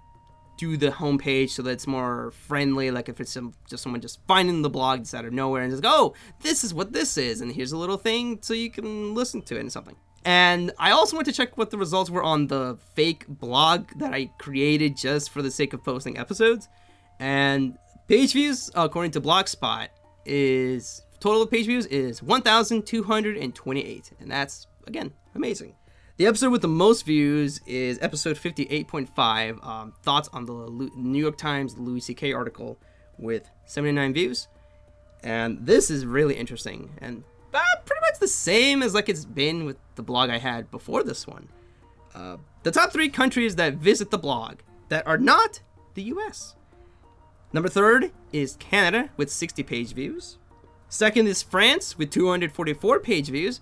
the 0.60 0.89
homepage 0.89 1.52
so 1.52 1.62
that 1.63 1.72
it's 1.72 1.88
more 1.88 2.32
friendly. 2.32 2.91
Like 2.91 3.10
if 3.10 3.19
it's 3.19 3.32
some, 3.32 3.54
just 3.69 3.84
someone 3.84 4.02
just 4.02 4.19
finding 4.28 4.62
the 4.62 4.69
blog 4.69 5.02
just 5.02 5.13
out 5.13 5.26
of 5.26 5.34
nowhere 5.34 5.63
and 5.63 5.72
just 5.72 5.84
go, 5.84 5.89
oh, 5.91 6.13
this 6.41 6.63
is 6.63 6.74
what 6.74 6.93
this 6.93 7.17
is, 7.17 7.41
and 7.41 7.52
here's 7.52 7.72
a 7.72 7.78
little 7.78 7.98
thing 7.98 8.39
so 8.41 8.54
you 8.54 8.72
can 8.72 9.13
listen 9.13 9.41
to 9.43 9.56
it 9.56 9.60
and 9.60 9.72
something. 9.72 9.96
And 10.25 10.71
I 10.79 10.91
also 10.91 11.17
went 11.17 11.25
to 11.27 11.33
check 11.33 11.57
what 11.57 11.69
the 11.69 11.77
results 11.77 12.09
were 12.09 12.23
on 12.23 12.47
the 12.47 12.77
fake 12.95 13.25
blog 13.27 13.89
that 13.97 14.13
I 14.13 14.27
created 14.38 14.95
just 14.95 15.31
for 15.31 15.41
the 15.41 15.51
sake 15.51 15.73
of 15.73 15.83
posting 15.83 16.17
episodes. 16.17 16.69
And 17.19 17.77
Page 18.07 18.33
views, 18.33 18.69
according 18.75 19.12
to 19.12 19.21
Blogspot, 19.21 19.88
is 20.25 21.03
total 21.21 21.41
of 21.41 21.49
page 21.49 21.67
views 21.67 21.86
is 21.86 22.21
1,228, 22.21 24.12
and 24.19 24.29
that's 24.29 24.67
again 24.86 25.13
amazing. 25.33 25.73
The 26.17 26.27
episode 26.27 26.51
with 26.51 26.62
the 26.62 26.67
most 26.67 27.05
views 27.05 27.62
is 27.65 27.97
episode 28.01 28.36
58.5, 28.36 29.65
um, 29.65 29.93
thoughts 30.03 30.29
on 30.33 30.45
the 30.45 30.91
New 30.97 31.19
York 31.19 31.38
Times 31.38 31.77
Louis 31.77 32.01
C.K. 32.01 32.33
article 32.33 32.77
with 33.17 33.49
79 33.65 34.13
views. 34.13 34.49
And 35.23 35.65
this 35.65 35.89
is 35.89 36.05
really 36.05 36.36
interesting 36.36 36.91
and 36.99 37.23
uh, 37.53 37.79
pretty 37.85 38.01
much 38.01 38.19
the 38.19 38.27
same 38.27 38.81
as 38.81 38.93
like 38.93 39.09
it's 39.09 39.25
been 39.25 39.65
with 39.65 39.77
the 39.95 40.03
blog 40.03 40.29
I 40.29 40.37
had 40.37 40.71
before 40.71 41.03
this 41.03 41.27
one. 41.27 41.47
Uh, 42.15 42.37
the 42.63 42.71
top 42.71 42.91
three 42.91 43.09
countries 43.09 43.55
that 43.55 43.75
visit 43.75 44.11
the 44.11 44.17
blog 44.17 44.59
that 44.89 45.05
are 45.07 45.17
not 45.17 45.61
the 45.93 46.03
US. 46.03 46.55
Number 47.51 47.69
third 47.69 48.11
is 48.31 48.55
Canada 48.57 49.09
with 49.17 49.31
60 49.31 49.63
page 49.63 49.93
views. 49.93 50.37
Second 50.89 51.27
is 51.27 51.41
France 51.41 51.97
with 51.97 52.09
244 52.11 52.99
page 52.99 53.29
views. 53.29 53.61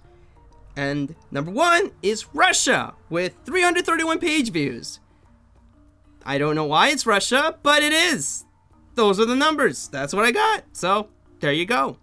And 0.76 1.16
number 1.32 1.52
one 1.52 1.92
is 2.02 2.34
Russia 2.34 2.94
with 3.10 3.36
331 3.46 4.20
page 4.20 4.52
views. 4.52 5.00
I 6.26 6.38
don't 6.38 6.56
know 6.56 6.66
why 6.66 6.90
it's 6.90 7.06
Russia, 7.06 7.58
but 7.64 7.84
it 7.84 7.92
is. 7.92 8.46
Those 8.96 9.20
are 9.20 9.26
the 9.26 9.36
numbers. 9.36 9.88
That's 9.90 10.14
what 10.14 10.26
I 10.26 10.32
got. 10.32 10.64
So 10.74 11.10
there 11.40 11.52
you 11.52 11.66
go. 11.66 11.98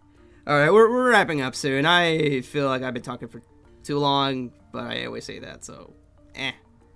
All 0.48 0.58
right, 0.58 0.72
we're, 0.72 0.90
we're 0.90 1.10
wrapping 1.10 1.42
up 1.42 1.54
soon. 1.54 1.84
I 1.84 2.40
feel 2.40 2.68
like 2.68 2.82
I've 2.82 2.94
been 2.94 3.02
talking 3.02 3.28
for 3.28 3.42
too 3.84 3.98
long, 3.98 4.50
but 4.72 4.84
I 4.84 5.04
always 5.04 5.26
say 5.26 5.38
that, 5.40 5.62
so 5.62 5.92
eh. 6.34 6.52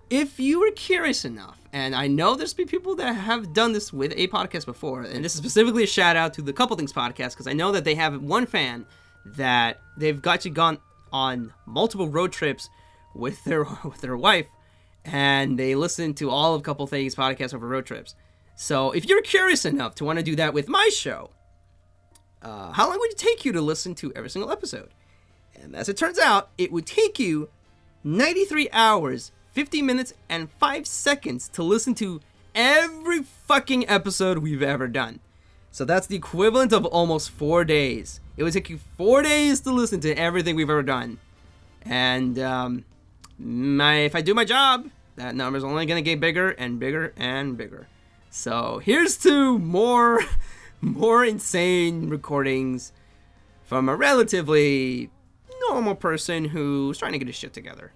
If 0.09 0.41
you 0.41 0.61
were 0.61 0.71
curious 0.71 1.27
enough, 1.27 1.59
and 1.71 1.95
I 1.95 2.07
know 2.07 2.35
there's 2.35 2.55
been 2.55 2.67
people 2.67 2.95
that 2.95 3.13
have 3.13 3.53
done 3.53 3.75
this 3.75 3.93
with 3.93 4.15
a 4.17 4.29
podcast 4.29 4.65
before, 4.65 5.03
and 5.03 5.23
this 5.23 5.35
is 5.35 5.39
specifically 5.39 5.85
a 5.85 5.87
shout 5.87 6.17
out 6.17 6.33
to 6.33 6.43
the 6.43 6.55
Couple 6.55 6.79
Things 6.79 6.95
podcast 6.95 7.33
because 7.33 7.47
I 7.47 7.53
know 7.53 7.73
that 7.73 7.85
they 7.85 7.95
have 7.95 8.23
one 8.23 8.47
fan 8.47 8.87
that 9.37 9.81
they've 9.99 10.23
got 10.23 10.47
you 10.47 10.51
gone 10.51 10.79
on 11.13 11.53
multiple 11.67 12.09
road 12.09 12.33
trips 12.33 12.71
with 13.15 13.45
their 13.45 13.65
with 13.85 14.01
their 14.01 14.17
wife, 14.17 14.47
and 15.05 15.59
they 15.59 15.75
listen 15.75 16.15
to 16.15 16.31
all 16.31 16.55
of 16.55 16.63
Couple 16.63 16.87
Things 16.87 17.15
podcast 17.15 17.53
over 17.53 17.69
road 17.69 17.85
trips. 17.85 18.15
So 18.55 18.93
if 18.93 19.07
you're 19.07 19.21
curious 19.21 19.67
enough 19.67 19.95
to 19.97 20.07
want 20.07 20.19
to 20.19 20.23
do 20.23 20.37
that 20.37 20.55
with 20.55 20.71
my 20.71 20.89
show, 20.91 21.33
uh, 22.43 22.73
how 22.73 22.89
long 22.89 22.99
would 22.99 23.13
it 23.13 23.19
take 23.19 23.45
you 23.45 23.53
to 23.53 23.61
listen 23.61 23.95
to 23.97 24.13
every 24.15 24.31
single 24.31 24.51
episode? 24.51 24.91
And 25.55 25.77
as 25.77 25.89
it 25.89 25.97
turns 25.97 26.19
out, 26.19 26.51
it 26.59 26.73
would 26.73 26.87
take 26.87 27.19
you 27.19 27.49
93 28.05 28.69
hours, 28.73 29.33
50 29.53 29.83
minutes, 29.83 30.15
and 30.29 30.51
5 30.51 30.87
seconds 30.87 31.49
to 31.51 31.63
listen 31.63 31.95
to 31.97 32.21
every 32.55 33.23
fucking 33.23 33.89
episode 33.89 34.39
we've 34.39 34.63
ever 34.63 34.89
done. 34.89 35.21
So 35.71 35.85
that's 35.85 36.07
the 36.07 36.17
equivalent 36.17 36.73
of 36.73 36.85
almost 36.85 37.31
four 37.31 37.65
days. 37.65 38.21
It 38.37 38.43
would 38.43 38.53
take 38.53 38.69
you 38.69 38.79
four 38.97 39.23
days 39.23 39.61
to 39.61 39.73
listen 39.73 40.01
to 40.01 40.15
everything 40.15 40.57
we've 40.57 40.69
ever 40.69 40.83
done. 40.83 41.19
And 41.83 42.39
um, 42.39 42.85
my, 43.39 44.01
if 44.01 44.15
I 44.15 44.21
do 44.21 44.35
my 44.35 44.45
job, 44.45 44.91
that 45.17 45.35
number's 45.35 45.65
only 45.65 45.87
going 45.87 46.03
to 46.03 46.11
get 46.11 46.21
bigger 46.21 46.51
and 46.51 46.79
bigger 46.79 47.13
and 47.17 47.57
bigger. 47.57 47.87
So 48.31 48.81
here's 48.83 49.17
to 49.19 49.59
more, 49.59 50.21
more 50.83 51.25
insane 51.25 52.11
recordings 52.11 52.93
from 53.63 53.89
a 53.89 53.97
relatively 53.97 55.09
normal 55.69 55.95
person 55.95 56.45
who's 56.45 56.99
trying 56.99 57.13
to 57.13 57.19
get 57.19 57.29
his 57.29 57.37
shit 57.37 57.55
together. 57.55 57.93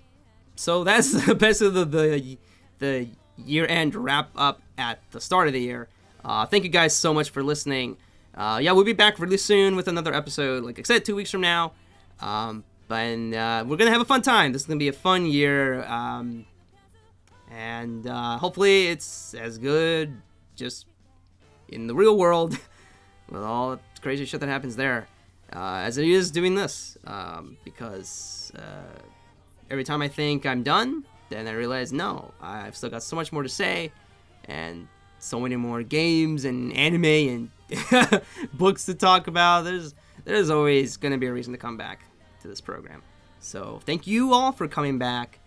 So 0.54 0.84
that's 0.84 1.12
the 1.26 1.34
best 1.34 1.60
of 1.60 1.74
the 1.74 1.84
the, 1.84 2.38
the 2.78 3.08
year 3.36 3.66
end 3.66 3.94
wrap 3.94 4.30
up 4.36 4.62
at 4.78 5.00
the 5.10 5.20
start 5.20 5.48
of 5.48 5.52
the 5.52 5.60
year. 5.60 5.88
Uh, 6.24 6.46
thank 6.46 6.64
you 6.64 6.70
guys 6.70 6.94
so 6.94 7.12
much 7.12 7.30
for 7.30 7.42
listening. 7.42 7.96
Uh, 8.34 8.58
yeah, 8.62 8.72
we'll 8.72 8.84
be 8.84 8.92
back 8.92 9.18
really 9.18 9.36
soon 9.36 9.76
with 9.76 9.88
another 9.88 10.14
episode. 10.14 10.64
Like 10.64 10.78
I 10.78 10.82
said, 10.82 11.04
two 11.04 11.16
weeks 11.16 11.30
from 11.30 11.40
now. 11.40 11.72
Um, 12.20 12.64
but 12.88 13.18
uh, 13.34 13.64
we're 13.66 13.76
gonna 13.76 13.90
have 13.90 14.00
a 14.00 14.06
fun 14.06 14.22
time. 14.22 14.52
This 14.52 14.62
is 14.62 14.68
gonna 14.68 14.78
be 14.78 14.88
a 14.88 14.92
fun 14.92 15.26
year, 15.26 15.84
um, 15.84 16.46
and 17.50 18.06
uh, 18.06 18.38
hopefully 18.38 18.86
it's 18.88 19.34
as 19.34 19.58
good 19.58 20.14
just 20.54 20.86
in 21.68 21.88
the 21.88 21.94
real 21.94 22.16
world 22.16 22.58
with 23.30 23.42
all 23.42 23.70
the 23.72 23.80
crazy 24.00 24.24
shit 24.24 24.40
that 24.40 24.48
happens 24.48 24.76
there 24.76 25.08
uh, 25.52 25.82
as 25.84 25.98
it 25.98 26.06
is 26.06 26.30
doing 26.30 26.54
this. 26.54 26.96
Um, 27.06 27.56
because 27.64 28.52
uh, 28.56 29.00
every 29.70 29.84
time 29.84 30.02
I 30.02 30.08
think 30.08 30.46
I'm 30.46 30.62
done, 30.62 31.04
then 31.30 31.46
I 31.46 31.52
realize 31.52 31.92
no, 31.92 32.32
I've 32.40 32.76
still 32.76 32.90
got 32.90 33.02
so 33.02 33.16
much 33.16 33.32
more 33.32 33.42
to 33.42 33.48
say, 33.48 33.92
and 34.44 34.86
so 35.18 35.40
many 35.40 35.56
more 35.56 35.82
games 35.82 36.44
and 36.44 36.72
anime 36.76 37.50
and 37.70 38.22
books 38.52 38.86
to 38.86 38.94
talk 38.94 39.26
about. 39.26 39.64
There's 39.64 39.94
there's 40.24 40.50
always 40.50 40.96
going 40.96 41.12
to 41.12 41.18
be 41.18 41.26
a 41.26 41.32
reason 41.32 41.52
to 41.52 41.58
come 41.58 41.76
back 41.76 42.04
to 42.42 42.48
this 42.48 42.60
program. 42.60 43.02
So 43.40 43.80
thank 43.84 44.06
you 44.06 44.32
all 44.32 44.52
for 44.52 44.66
coming 44.66 44.98
back 44.98 45.38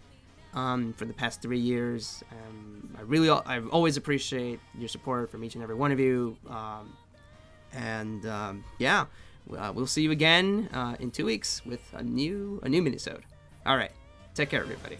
um, 0.53 0.93
for 0.93 1.05
the 1.05 1.13
past 1.13 1.41
three 1.41 1.59
years. 1.59 2.23
Um, 2.31 2.95
I 2.97 3.01
really, 3.01 3.29
I 3.29 3.59
always 3.71 3.97
appreciate 3.97 4.59
your 4.77 4.87
support 4.87 5.31
from 5.31 5.43
each 5.43 5.55
and 5.55 5.63
every 5.63 5.75
one 5.75 5.91
of 5.91 5.99
you. 5.99 6.37
Um, 6.49 6.95
and 7.73 8.25
um, 8.25 8.63
yeah, 8.77 9.05
uh, 9.57 9.71
we'll 9.73 9.87
see 9.87 10.01
you 10.01 10.11
again 10.11 10.69
uh, 10.73 10.95
in 10.99 11.11
two 11.11 11.25
weeks 11.25 11.61
with 11.65 11.81
a 11.93 12.03
new 12.03 12.59
a 12.63 12.69
new 12.69 12.81
minisode. 12.81 13.21
All 13.65 13.77
right, 13.77 13.91
take 14.33 14.49
care, 14.49 14.61
everybody. 14.61 14.97